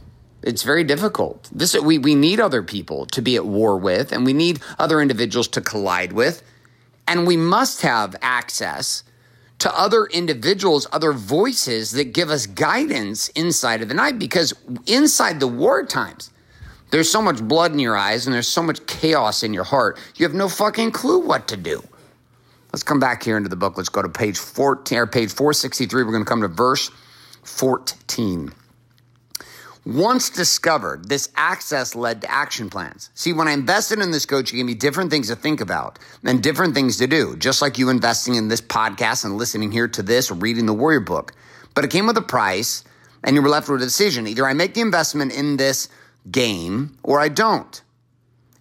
It's 0.41 0.63
very 0.63 0.83
difficult. 0.83 1.49
This 1.51 1.77
we, 1.79 1.97
we 1.97 2.15
need 2.15 2.39
other 2.39 2.63
people 2.63 3.05
to 3.07 3.21
be 3.21 3.35
at 3.35 3.45
war 3.45 3.77
with, 3.77 4.11
and 4.11 4.25
we 4.25 4.33
need 4.33 4.61
other 4.77 5.01
individuals 5.01 5.47
to 5.49 5.61
collide 5.61 6.13
with. 6.13 6.43
And 7.09 7.25
we 7.25 7.35
must 7.35 7.81
have 7.81 8.15
access 8.21 9.03
to 9.57 9.77
other 9.77 10.05
individuals, 10.05 10.87
other 10.91 11.11
voices 11.11 11.91
that 11.91 12.13
give 12.13 12.29
us 12.29 12.45
guidance 12.45 13.29
inside 13.29 13.81
of 13.81 13.87
the 13.89 13.95
night 13.95 14.19
because 14.19 14.53
inside 14.85 15.39
the 15.39 15.47
war 15.47 15.83
times, 15.85 16.29
there's 16.91 17.09
so 17.09 17.21
much 17.21 17.41
blood 17.41 17.71
in 17.71 17.79
your 17.79 17.97
eyes 17.97 18.25
and 18.25 18.33
there's 18.33 18.47
so 18.47 18.61
much 18.61 18.85
chaos 18.85 19.43
in 19.43 19.53
your 19.53 19.63
heart. 19.63 19.99
You 20.15 20.25
have 20.25 20.35
no 20.35 20.47
fucking 20.47 20.91
clue 20.91 21.19
what 21.19 21.47
to 21.49 21.57
do. 21.57 21.83
Let's 22.71 22.83
come 22.83 22.99
back 22.99 23.23
here 23.23 23.37
into 23.37 23.49
the 23.49 23.55
book. 23.55 23.75
Let's 23.75 23.89
go 23.89 24.03
to 24.03 24.09
page 24.09 24.37
14 24.37 24.97
or 24.99 25.07
page 25.07 25.31
463. 25.31 26.03
We're 26.03 26.11
going 26.11 26.23
to 26.23 26.29
come 26.29 26.41
to 26.41 26.47
verse 26.47 26.91
14. 27.43 28.53
Once 29.89 30.29
discovered, 30.29 31.09
this 31.09 31.29
access 31.35 31.95
led 31.95 32.21
to 32.21 32.29
action 32.29 32.69
plans. 32.69 33.09
See, 33.15 33.33
when 33.33 33.47
I 33.47 33.53
invested 33.53 33.97
in 33.97 34.11
this 34.11 34.27
coach, 34.27 34.51
he 34.51 34.57
gave 34.57 34.67
me 34.67 34.75
different 34.75 35.09
things 35.09 35.29
to 35.29 35.35
think 35.35 35.61
about 35.61 35.97
and 36.23 36.43
different 36.43 36.75
things 36.75 36.97
to 36.97 37.07
do, 37.07 37.35
just 37.37 37.59
like 37.59 37.79
you 37.79 37.89
investing 37.89 38.35
in 38.35 38.49
this 38.49 38.61
podcast 38.61 39.25
and 39.25 39.35
listening 39.35 39.71
here 39.71 39.87
to 39.87 40.03
this 40.03 40.29
or 40.29 40.35
reading 40.35 40.67
the 40.67 40.75
Warrior 40.75 40.99
book. 40.99 41.33
But 41.73 41.85
it 41.85 41.89
came 41.89 42.05
with 42.05 42.17
a 42.17 42.21
price, 42.21 42.83
and 43.23 43.35
you 43.35 43.41
were 43.41 43.49
left 43.49 43.67
with 43.67 43.81
a 43.81 43.85
decision. 43.85 44.27
Either 44.27 44.45
I 44.45 44.53
make 44.53 44.75
the 44.75 44.81
investment 44.81 45.33
in 45.33 45.57
this 45.57 45.89
game 46.29 46.95
or 47.01 47.19
I 47.19 47.29
don't. 47.29 47.81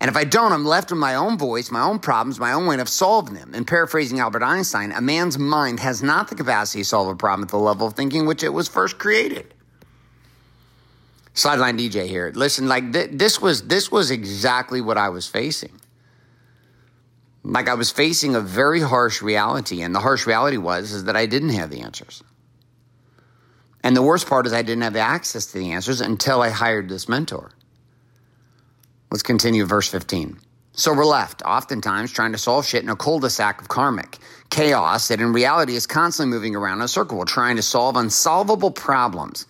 And 0.00 0.08
if 0.08 0.16
I 0.16 0.24
don't, 0.24 0.52
I'm 0.52 0.64
left 0.64 0.90
with 0.90 0.98
my 0.98 1.14
own 1.14 1.36
voice, 1.36 1.70
my 1.70 1.82
own 1.82 1.98
problems, 1.98 2.40
my 2.40 2.54
own 2.54 2.64
way 2.64 2.80
of 2.80 2.88
solving 2.88 3.34
them. 3.34 3.52
And 3.52 3.66
paraphrasing 3.66 4.18
Albert 4.18 4.44
Einstein, 4.44 4.92
a 4.92 5.02
man's 5.02 5.38
mind 5.38 5.80
has 5.80 6.02
not 6.02 6.28
the 6.28 6.36
capacity 6.36 6.84
to 6.84 6.88
solve 6.88 7.08
a 7.08 7.14
problem 7.14 7.42
at 7.42 7.50
the 7.50 7.58
level 7.58 7.86
of 7.86 7.92
thinking 7.92 8.24
which 8.24 8.42
it 8.42 8.54
was 8.54 8.66
first 8.66 8.96
created. 8.96 9.52
Sideline 11.38 11.78
DJ 11.78 12.08
here. 12.08 12.32
Listen, 12.34 12.66
like 12.66 12.92
th- 12.92 13.10
this 13.12 13.40
was 13.40 13.62
this 13.68 13.92
was 13.92 14.10
exactly 14.10 14.80
what 14.80 14.98
I 14.98 15.08
was 15.08 15.28
facing. 15.28 15.80
Like 17.44 17.68
I 17.68 17.74
was 17.74 17.90
facing 17.92 18.34
a 18.34 18.40
very 18.40 18.80
harsh 18.80 19.22
reality, 19.22 19.82
and 19.82 19.94
the 19.94 20.00
harsh 20.00 20.26
reality 20.26 20.56
was 20.56 20.92
is 20.92 21.04
that 21.04 21.16
I 21.16 21.26
didn't 21.26 21.50
have 21.50 21.70
the 21.70 21.80
answers. 21.80 22.24
And 23.84 23.96
the 23.96 24.02
worst 24.02 24.26
part 24.26 24.46
is 24.46 24.52
I 24.52 24.62
didn't 24.62 24.82
have 24.82 24.96
access 24.96 25.46
to 25.46 25.58
the 25.58 25.70
answers 25.70 26.00
until 26.00 26.42
I 26.42 26.50
hired 26.50 26.88
this 26.88 27.08
mentor. 27.08 27.52
Let's 29.10 29.22
continue 29.22 29.64
verse 29.64 29.88
15. 29.88 30.38
So 30.72 30.92
we're 30.92 31.06
left, 31.06 31.42
oftentimes, 31.42 32.12
trying 32.12 32.32
to 32.32 32.38
solve 32.38 32.66
shit 32.66 32.82
in 32.82 32.88
a 32.88 32.96
cul-de-sac 32.96 33.60
of 33.60 33.68
karmic 33.68 34.18
chaos 34.50 35.08
that 35.08 35.20
in 35.20 35.32
reality 35.32 35.76
is 35.76 35.86
constantly 35.86 36.34
moving 36.34 36.56
around 36.56 36.78
in 36.78 36.84
a 36.84 36.88
circle. 36.88 37.18
We're 37.18 37.24
trying 37.24 37.56
to 37.56 37.62
solve 37.62 37.96
unsolvable 37.96 38.72
problems, 38.72 39.46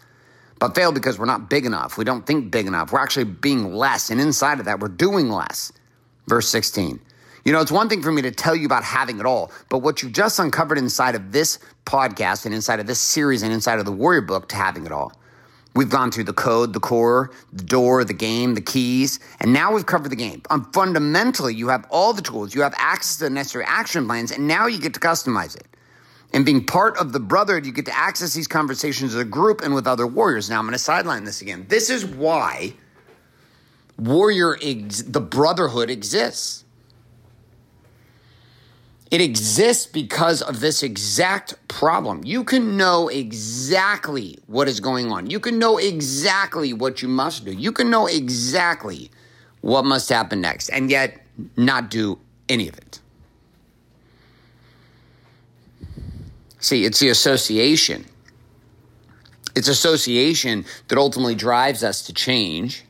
but 0.59 0.75
fail 0.75 0.93
because 0.93 1.19
we're 1.19 1.27
not 1.27 1.49
big 1.49 1.67
enough. 1.67 1.99
We 1.99 2.05
don't 2.05 2.27
think 2.27 2.51
big 2.51 2.67
enough. 2.67 2.93
We're 2.93 3.01
actually 3.01 3.25
being 3.25 3.73
less. 3.75 4.11
And 4.11 4.21
inside 4.21 4.59
of 4.59 4.65
that, 4.67 4.81
we're 4.81 4.89
doing 4.89 5.31
less. 5.31 5.73
Verse 6.27 6.49
16. 6.49 7.01
You 7.45 7.53
know, 7.53 7.61
it's 7.61 7.73
one 7.73 7.89
thing 7.89 8.03
for 8.03 8.13
me 8.13 8.21
to 8.23 8.31
tell 8.31 8.55
you 8.55 8.67
about 8.67 8.85
having 8.85 9.19
it 9.21 9.27
all, 9.27 9.53
but 9.71 9.79
what 9.79 10.03
you've 10.03 10.13
just 10.13 10.39
uncovered 10.39 10.77
inside 10.77 11.15
of 11.15 11.33
this 11.33 11.59
podcast 11.87 12.45
and 12.45 12.55
inside 12.55 12.81
of 12.81 12.87
this 12.87 13.01
series 13.01 13.43
and 13.43 13.53
inside 13.53 13.79
of 13.79 13.87
the 13.87 13.93
Warrior 13.93 14.21
Book 14.21 14.49
to 14.51 14.57
having 14.57 14.85
it 14.85 14.93
all 14.93 15.13
We've 15.79 15.89
gone 15.89 16.11
through 16.11 16.25
the 16.25 16.33
code, 16.33 16.73
the 16.73 16.81
core, 16.81 17.31
the 17.53 17.63
door, 17.63 18.03
the 18.03 18.13
game, 18.13 18.55
the 18.55 18.61
keys, 18.61 19.21
and 19.39 19.53
now 19.53 19.73
we've 19.73 19.87
covered 19.87 20.09
the 20.09 20.17
game. 20.17 20.43
Um, 20.51 20.69
fundamentally, 20.73 21.55
you 21.55 21.69
have 21.69 21.87
all 21.89 22.13
the 22.13 22.21
tools, 22.21 22.53
you 22.53 22.63
have 22.63 22.75
access 22.79 23.19
to 23.19 23.25
the 23.25 23.31
necessary 23.31 23.65
action 23.65 24.05
plans, 24.05 24.33
and 24.33 24.49
now 24.49 24.67
you 24.67 24.81
get 24.81 24.93
to 24.95 24.99
customize 25.01 25.55
it. 25.55 25.69
And 26.33 26.45
being 26.45 26.65
part 26.65 26.99
of 26.99 27.13
the 27.13 27.21
brotherhood, 27.21 27.65
you 27.65 27.73
get 27.73 27.87
to 27.87 27.97
access 27.97 28.35
these 28.35 28.47
conversations 28.47 29.15
as 29.15 29.21
a 29.21 29.25
group 29.25 29.63
and 29.63 29.75
with 29.75 29.87
other 29.87 30.07
warriors. 30.07 30.51
Now 30.51 30.59
I'm 30.59 30.67
going 30.67 30.73
to 30.73 30.79
sideline 30.79 31.25
this 31.25 31.41
again. 31.41 31.67
This 31.69 31.89
is 31.89 32.05
why 32.05 32.75
warrior, 33.99 34.57
ex- 34.63 35.03
the 35.03 35.21
brotherhood 35.21 35.91
exists. 35.91 36.65
It 39.11 39.23
exists 39.23 39.87
because 39.87 40.43
of 40.43 40.61
this 40.61 40.83
exact 40.83 41.55
problem. 41.67 42.25
You 42.25 42.45
can 42.45 42.77
know 42.77 43.09
exactly 43.09 44.39
what 44.47 44.69
is 44.69 44.81
going 44.81 45.11
on. 45.11 45.31
You 45.31 45.41
can 45.41 45.59
know 45.59 45.79
exactly 45.79 46.75
what 46.75 47.01
you 47.01 47.09
must 47.09 47.47
do. 47.47 47.53
You 47.53 47.73
can 47.73 47.89
know 47.89 48.07
exactly 48.07 49.11
what 49.63 49.87
must 49.87 50.11
happen 50.11 50.43
next, 50.43 50.69
and 50.69 50.91
yet 50.91 51.23
not 51.57 51.91
do 51.91 52.19
any 52.51 52.69
of 52.69 52.77
it. 52.77 53.01
See, 56.61 56.85
it's 56.85 57.01
the 57.01 57.09
association. 57.09 58.05
It's 59.55 59.69
association 59.69 60.65
that 60.89 60.99
ultimately 60.99 61.35
drives 61.35 61.83
us 61.83 62.03
to 62.07 62.13
change 62.13 62.85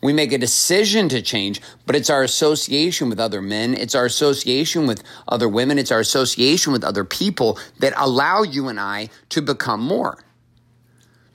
we 0.00 0.12
make 0.12 0.32
a 0.32 0.38
decision 0.38 1.08
to 1.08 1.20
change, 1.20 1.60
but 1.84 1.96
it's 1.96 2.08
our 2.08 2.22
association 2.22 3.08
with 3.08 3.18
other 3.18 3.42
men. 3.42 3.74
It's 3.74 3.96
our 3.96 4.04
association 4.04 4.86
with 4.86 5.02
other 5.26 5.48
women. 5.48 5.78
It's 5.78 5.90
our 5.90 5.98
association 5.98 6.72
with 6.72 6.84
other 6.84 7.04
people 7.04 7.58
that 7.80 7.94
allow 7.96 8.42
you 8.42 8.68
and 8.68 8.78
I 8.78 9.08
to 9.30 9.42
become 9.42 9.80
more, 9.80 10.18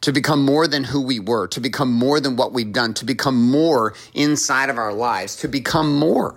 to 0.02 0.13
become 0.13 0.46
more 0.46 0.65
than 0.65 0.86
who 0.86 1.02
we 1.02 1.19
were, 1.19 1.48
to 1.48 1.60
become 1.60 1.91
more 1.91 2.22
than 2.22 2.38
what 2.38 2.54
we've 2.54 2.72
done, 2.72 2.93
to 2.96 3.06
become 3.06 3.50
more 3.52 3.93
inside 4.13 4.69
of 4.69 4.78
our 4.78 4.93
lives, 4.93 5.36
to 5.38 5.50
become 5.50 5.98
more. 5.98 6.36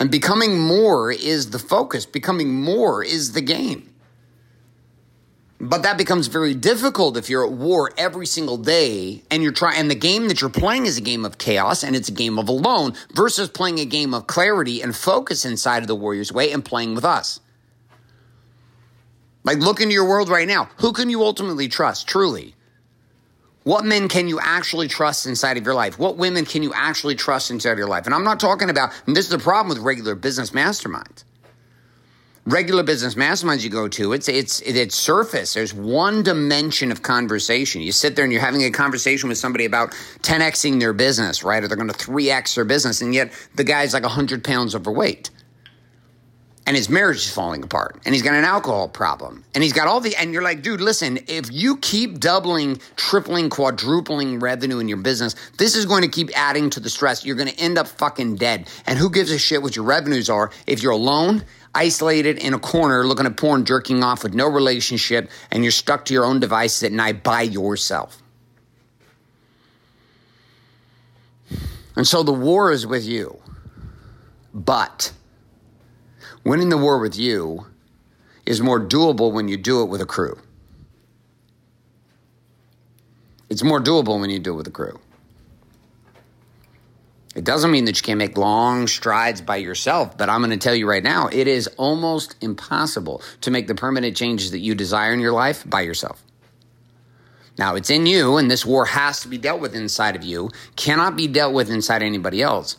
And 0.00 0.10
becoming 0.10 0.58
more 0.58 1.12
is 1.12 1.50
the 1.50 1.58
focus. 1.58 2.06
Becoming 2.06 2.62
more 2.62 3.04
is 3.04 3.32
the 3.32 3.42
game. 3.42 3.86
But 5.60 5.82
that 5.82 5.98
becomes 5.98 6.28
very 6.28 6.54
difficult 6.54 7.18
if 7.18 7.28
you're 7.28 7.44
at 7.44 7.52
war 7.52 7.92
every 7.98 8.24
single 8.24 8.56
day 8.56 9.22
and 9.30 9.42
you're 9.42 9.52
trying, 9.52 9.78
and 9.78 9.90
the 9.90 9.94
game 9.94 10.28
that 10.28 10.40
you're 10.40 10.48
playing 10.48 10.86
is 10.86 10.96
a 10.96 11.02
game 11.02 11.26
of 11.26 11.36
chaos 11.36 11.84
and 11.84 11.94
it's 11.94 12.08
a 12.08 12.12
game 12.12 12.38
of 12.38 12.48
alone 12.48 12.94
versus 13.12 13.50
playing 13.50 13.78
a 13.78 13.84
game 13.84 14.14
of 14.14 14.26
clarity 14.26 14.80
and 14.80 14.96
focus 14.96 15.44
inside 15.44 15.82
of 15.82 15.86
the 15.86 15.94
Warriors 15.94 16.32
way 16.32 16.50
and 16.50 16.64
playing 16.64 16.94
with 16.94 17.04
us. 17.04 17.40
Like, 19.44 19.58
look 19.58 19.82
into 19.82 19.92
your 19.92 20.08
world 20.08 20.30
right 20.30 20.48
now. 20.48 20.70
Who 20.78 20.94
can 20.94 21.10
you 21.10 21.22
ultimately 21.22 21.68
trust, 21.68 22.08
truly? 22.08 22.54
What 23.64 23.84
men 23.84 24.08
can 24.08 24.26
you 24.26 24.40
actually 24.40 24.88
trust 24.88 25.26
inside 25.26 25.58
of 25.58 25.64
your 25.64 25.74
life? 25.74 25.98
What 25.98 26.16
women 26.16 26.44
can 26.44 26.62
you 26.62 26.72
actually 26.74 27.14
trust 27.14 27.50
inside 27.50 27.72
of 27.72 27.78
your 27.78 27.88
life? 27.88 28.06
And 28.06 28.14
I'm 28.14 28.24
not 28.24 28.40
talking 28.40 28.70
about, 28.70 28.92
and 29.06 29.14
this 29.14 29.26
is 29.26 29.30
the 29.30 29.38
problem 29.38 29.68
with 29.68 29.84
regular 29.84 30.14
business 30.14 30.50
masterminds 30.50 31.24
regular 32.46 32.82
business 32.82 33.14
masterminds 33.14 33.62
you 33.62 33.70
go 33.70 33.88
to, 33.88 34.12
it's 34.12 34.28
it's 34.28 34.60
it's 34.62 34.96
surface. 34.96 35.54
There's 35.54 35.74
one 35.74 36.22
dimension 36.22 36.90
of 36.90 37.02
conversation. 37.02 37.82
You 37.82 37.92
sit 37.92 38.16
there 38.16 38.24
and 38.24 38.32
you're 38.32 38.42
having 38.42 38.64
a 38.64 38.70
conversation 38.70 39.28
with 39.28 39.38
somebody 39.38 39.64
about 39.64 39.92
10xing 40.22 40.80
their 40.80 40.92
business, 40.92 41.42
right? 41.42 41.62
Or 41.62 41.68
they're 41.68 41.76
going 41.76 41.90
to 41.90 41.94
3x 41.94 42.54
their 42.54 42.64
business, 42.64 43.00
and 43.00 43.14
yet 43.14 43.32
the 43.54 43.64
guy's 43.64 43.94
like 43.94 44.02
100 44.02 44.44
pounds 44.44 44.74
overweight. 44.74 45.30
And 46.66 46.76
his 46.76 46.88
marriage 46.88 47.16
is 47.16 47.32
falling 47.32 47.64
apart, 47.64 48.00
and 48.04 48.14
he's 48.14 48.22
got 48.22 48.34
an 48.34 48.44
alcohol 48.44 48.86
problem, 48.86 49.44
and 49.54 49.64
he's 49.64 49.72
got 49.72 49.88
all 49.88 49.98
the. 49.98 50.14
And 50.14 50.32
you're 50.32 50.42
like, 50.42 50.62
dude, 50.62 50.80
listen, 50.80 51.18
if 51.26 51.50
you 51.50 51.78
keep 51.78 52.20
doubling, 52.20 52.80
tripling, 52.96 53.48
quadrupling 53.48 54.38
revenue 54.40 54.78
in 54.78 54.86
your 54.86 54.98
business, 54.98 55.34
this 55.56 55.74
is 55.74 55.86
going 55.86 56.02
to 56.02 56.08
keep 56.08 56.30
adding 56.36 56.70
to 56.70 56.78
the 56.78 56.90
stress. 56.90 57.24
You're 57.24 57.34
going 57.34 57.48
to 57.48 57.58
end 57.58 57.78
up 57.78 57.88
fucking 57.88 58.36
dead. 58.36 58.68
And 58.86 58.98
who 58.98 59.10
gives 59.10 59.32
a 59.32 59.38
shit 59.38 59.62
what 59.62 59.74
your 59.74 59.86
revenues 59.86 60.28
are 60.28 60.52
if 60.66 60.82
you're 60.82 60.92
alone 60.92 61.44
isolated 61.74 62.38
in 62.38 62.54
a 62.54 62.58
corner 62.58 63.06
looking 63.06 63.26
at 63.26 63.36
porn, 63.36 63.64
jerking 63.64 64.02
off 64.02 64.22
with 64.22 64.34
no 64.34 64.46
relationship, 64.48 65.30
and 65.50 65.64
you're 65.64 65.70
stuck 65.72 66.04
to 66.06 66.14
your 66.14 66.24
own 66.24 66.40
devices 66.40 66.82
at 66.82 66.92
night 66.92 67.22
by 67.22 67.42
yourself. 67.42 68.22
And 71.96 72.06
so 72.06 72.22
the 72.22 72.32
war 72.32 72.72
is 72.72 72.86
with 72.86 73.04
you. 73.04 73.38
But 74.54 75.12
winning 76.44 76.68
the 76.68 76.78
war 76.78 76.98
with 76.98 77.16
you 77.16 77.66
is 78.46 78.60
more 78.60 78.80
doable 78.80 79.32
when 79.32 79.48
you 79.48 79.56
do 79.56 79.82
it 79.82 79.86
with 79.86 80.00
a 80.00 80.06
crew. 80.06 80.38
It's 83.48 83.62
more 83.62 83.80
doable 83.80 84.20
when 84.20 84.30
you 84.30 84.38
do 84.38 84.52
it 84.52 84.56
with 84.56 84.68
a 84.68 84.72
crew. 84.72 84.98
It 87.34 87.44
doesn't 87.44 87.70
mean 87.70 87.84
that 87.84 87.96
you 87.96 88.02
can't 88.02 88.18
make 88.18 88.36
long 88.36 88.88
strides 88.88 89.40
by 89.40 89.56
yourself, 89.56 90.18
but 90.18 90.28
I'm 90.28 90.40
going 90.40 90.50
to 90.50 90.56
tell 90.56 90.74
you 90.74 90.88
right 90.88 91.02
now, 91.02 91.28
it 91.28 91.46
is 91.46 91.68
almost 91.76 92.34
impossible 92.40 93.22
to 93.42 93.50
make 93.52 93.68
the 93.68 93.74
permanent 93.74 94.16
changes 94.16 94.50
that 94.50 94.58
you 94.58 94.74
desire 94.74 95.12
in 95.12 95.20
your 95.20 95.32
life 95.32 95.68
by 95.68 95.82
yourself. 95.82 96.24
Now, 97.56 97.76
it's 97.76 97.90
in 97.90 98.06
you, 98.06 98.36
and 98.36 98.50
this 98.50 98.66
war 98.66 98.86
has 98.86 99.20
to 99.20 99.28
be 99.28 99.38
dealt 99.38 99.60
with 99.60 99.76
inside 99.76 100.16
of 100.16 100.24
you, 100.24 100.50
cannot 100.76 101.16
be 101.16 101.28
dealt 101.28 101.54
with 101.54 101.70
inside 101.70 102.02
anybody 102.02 102.42
else. 102.42 102.76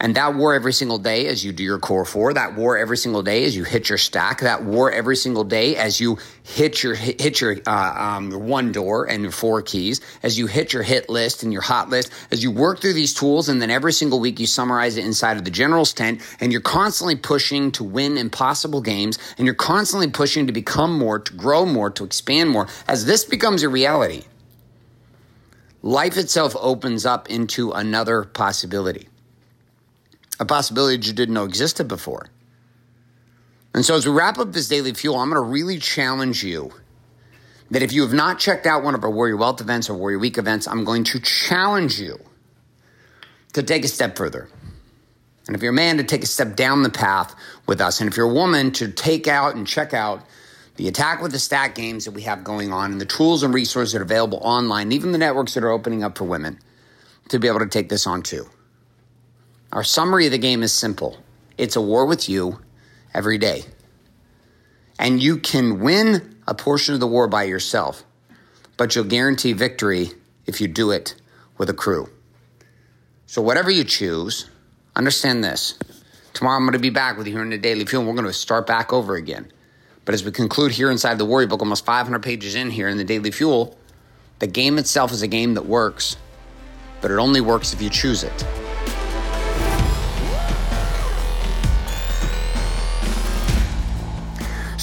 And 0.00 0.14
that 0.14 0.36
war 0.36 0.54
every 0.54 0.72
single 0.72 0.98
day 0.98 1.26
as 1.26 1.44
you 1.44 1.52
do 1.52 1.64
your 1.64 1.80
core 1.80 2.04
four, 2.04 2.32
that 2.32 2.54
war 2.54 2.78
every 2.78 2.96
single 2.96 3.22
day 3.24 3.44
as 3.44 3.56
you 3.56 3.64
hit 3.64 3.88
your 3.88 3.98
stack, 3.98 4.40
that 4.42 4.62
war 4.62 4.92
every 4.92 5.16
single 5.16 5.42
day 5.42 5.74
as 5.74 5.98
you 5.98 6.18
hit 6.44 6.84
your 6.84 6.94
hit 6.94 7.40
your 7.40 7.56
uh, 7.66 7.94
um, 8.16 8.30
one 8.46 8.70
door 8.70 9.06
and 9.06 9.22
your 9.22 9.32
four 9.32 9.60
keys, 9.60 10.00
as 10.22 10.38
you 10.38 10.46
hit 10.46 10.72
your 10.72 10.84
hit 10.84 11.08
list 11.08 11.42
and 11.42 11.52
your 11.52 11.62
hot 11.62 11.90
list, 11.90 12.12
as 12.30 12.44
you 12.44 12.52
work 12.52 12.80
through 12.80 12.92
these 12.92 13.12
tools, 13.12 13.48
and 13.48 13.60
then 13.60 13.70
every 13.70 13.92
single 13.92 14.20
week 14.20 14.38
you 14.38 14.46
summarize 14.46 14.96
it 14.96 15.04
inside 15.04 15.36
of 15.36 15.44
the 15.44 15.50
general's 15.50 15.92
tent, 15.92 16.22
and 16.38 16.52
you're 16.52 16.60
constantly 16.60 17.16
pushing 17.16 17.72
to 17.72 17.82
win 17.82 18.16
impossible 18.16 18.80
games, 18.80 19.18
and 19.36 19.46
you're 19.46 19.54
constantly 19.54 20.08
pushing 20.08 20.46
to 20.46 20.52
become 20.52 20.96
more, 20.96 21.18
to 21.18 21.34
grow 21.34 21.66
more, 21.66 21.90
to 21.90 22.04
expand 22.04 22.50
more. 22.50 22.68
As 22.86 23.04
this 23.04 23.24
becomes 23.24 23.64
a 23.64 23.68
reality, 23.68 24.22
life 25.82 26.16
itself 26.16 26.54
opens 26.60 27.04
up 27.04 27.28
into 27.28 27.72
another 27.72 28.22
possibility 28.22 29.08
a 30.40 30.44
possibility 30.44 30.96
that 30.96 31.06
you 31.06 31.12
didn't 31.12 31.34
know 31.34 31.44
existed 31.44 31.88
before. 31.88 32.26
And 33.74 33.84
so, 33.84 33.94
as 33.94 34.06
we 34.06 34.12
wrap 34.12 34.38
up 34.38 34.52
this 34.52 34.68
daily 34.68 34.94
fuel, 34.94 35.16
I'm 35.16 35.30
going 35.30 35.42
to 35.42 35.48
really 35.48 35.78
challenge 35.78 36.42
you 36.42 36.72
that 37.70 37.82
if 37.82 37.92
you 37.92 38.02
have 38.02 38.12
not 38.12 38.38
checked 38.38 38.66
out 38.66 38.82
one 38.82 38.94
of 38.94 39.04
our 39.04 39.10
Warrior 39.10 39.36
Wealth 39.36 39.60
events 39.60 39.90
or 39.90 39.94
Warrior 39.94 40.18
Week 40.18 40.38
events, 40.38 40.66
I'm 40.66 40.84
going 40.84 41.04
to 41.04 41.20
challenge 41.20 42.00
you 42.00 42.18
to 43.52 43.62
take 43.62 43.84
a 43.84 43.88
step 43.88 44.16
further. 44.16 44.48
And 45.46 45.56
if 45.56 45.62
you're 45.62 45.72
a 45.72 45.74
man, 45.74 45.96
to 45.98 46.04
take 46.04 46.22
a 46.22 46.26
step 46.26 46.56
down 46.56 46.82
the 46.82 46.90
path 46.90 47.34
with 47.66 47.80
us. 47.80 48.00
And 48.00 48.10
if 48.10 48.16
you're 48.16 48.30
a 48.30 48.34
woman, 48.34 48.70
to 48.72 48.90
take 48.90 49.26
out 49.26 49.54
and 49.54 49.66
check 49.66 49.94
out 49.94 50.24
the 50.76 50.88
Attack 50.88 51.22
with 51.22 51.32
the 51.32 51.38
Stack 51.38 51.74
games 51.74 52.04
that 52.04 52.12
we 52.12 52.22
have 52.22 52.44
going 52.44 52.72
on 52.72 52.92
and 52.92 53.00
the 53.00 53.06
tools 53.06 53.42
and 53.42 53.52
resources 53.52 53.92
that 53.92 54.00
are 54.00 54.04
available 54.04 54.38
online, 54.42 54.92
even 54.92 55.12
the 55.12 55.18
networks 55.18 55.54
that 55.54 55.64
are 55.64 55.70
opening 55.70 56.04
up 56.04 56.16
for 56.16 56.24
women 56.24 56.58
to 57.28 57.38
be 57.38 57.48
able 57.48 57.58
to 57.58 57.66
take 57.66 57.88
this 57.88 58.06
on 58.06 58.22
too. 58.22 58.48
Our 59.72 59.84
summary 59.84 60.24
of 60.24 60.32
the 60.32 60.38
game 60.38 60.62
is 60.62 60.72
simple 60.72 61.18
it's 61.58 61.76
a 61.76 61.80
war 61.80 62.06
with 62.06 62.28
you 62.28 62.60
every 63.12 63.36
day. 63.36 63.64
And 64.98 65.22
you 65.22 65.38
can 65.38 65.80
win 65.80 66.36
a 66.46 66.54
portion 66.54 66.94
of 66.94 67.00
the 67.00 67.06
war 67.06 67.28
by 67.28 67.44
yourself, 67.44 68.02
but 68.76 68.94
you'll 68.94 69.04
guarantee 69.04 69.52
victory 69.52 70.10
if 70.46 70.60
you 70.60 70.68
do 70.68 70.90
it 70.90 71.14
with 71.58 71.68
a 71.68 71.74
crew. 71.74 72.08
So, 73.26 73.42
whatever 73.42 73.70
you 73.70 73.84
choose, 73.84 74.48
understand 74.96 75.44
this. 75.44 75.78
Tomorrow 76.32 76.56
I'm 76.56 76.62
going 76.62 76.72
to 76.72 76.78
be 76.78 76.90
back 76.90 77.18
with 77.18 77.26
you 77.26 77.34
here 77.34 77.42
in 77.42 77.50
the 77.50 77.58
Daily 77.58 77.84
Fuel, 77.84 78.00
and 78.00 78.08
we're 78.08 78.14
going 78.14 78.26
to 78.26 78.32
start 78.32 78.66
back 78.66 78.92
over 78.92 79.16
again. 79.16 79.52
But 80.04 80.14
as 80.14 80.24
we 80.24 80.30
conclude 80.30 80.72
here 80.72 80.90
inside 80.90 81.18
the 81.18 81.26
Warrior 81.26 81.48
Book, 81.48 81.60
almost 81.60 81.84
500 81.84 82.22
pages 82.22 82.54
in 82.54 82.70
here 82.70 82.88
in 82.88 82.96
the 82.96 83.04
Daily 83.04 83.30
Fuel, 83.30 83.76
the 84.38 84.46
game 84.46 84.78
itself 84.78 85.12
is 85.12 85.20
a 85.20 85.28
game 85.28 85.54
that 85.54 85.66
works, 85.66 86.16
but 87.02 87.10
it 87.10 87.18
only 87.18 87.42
works 87.42 87.74
if 87.74 87.82
you 87.82 87.90
choose 87.90 88.22
it. 88.22 88.67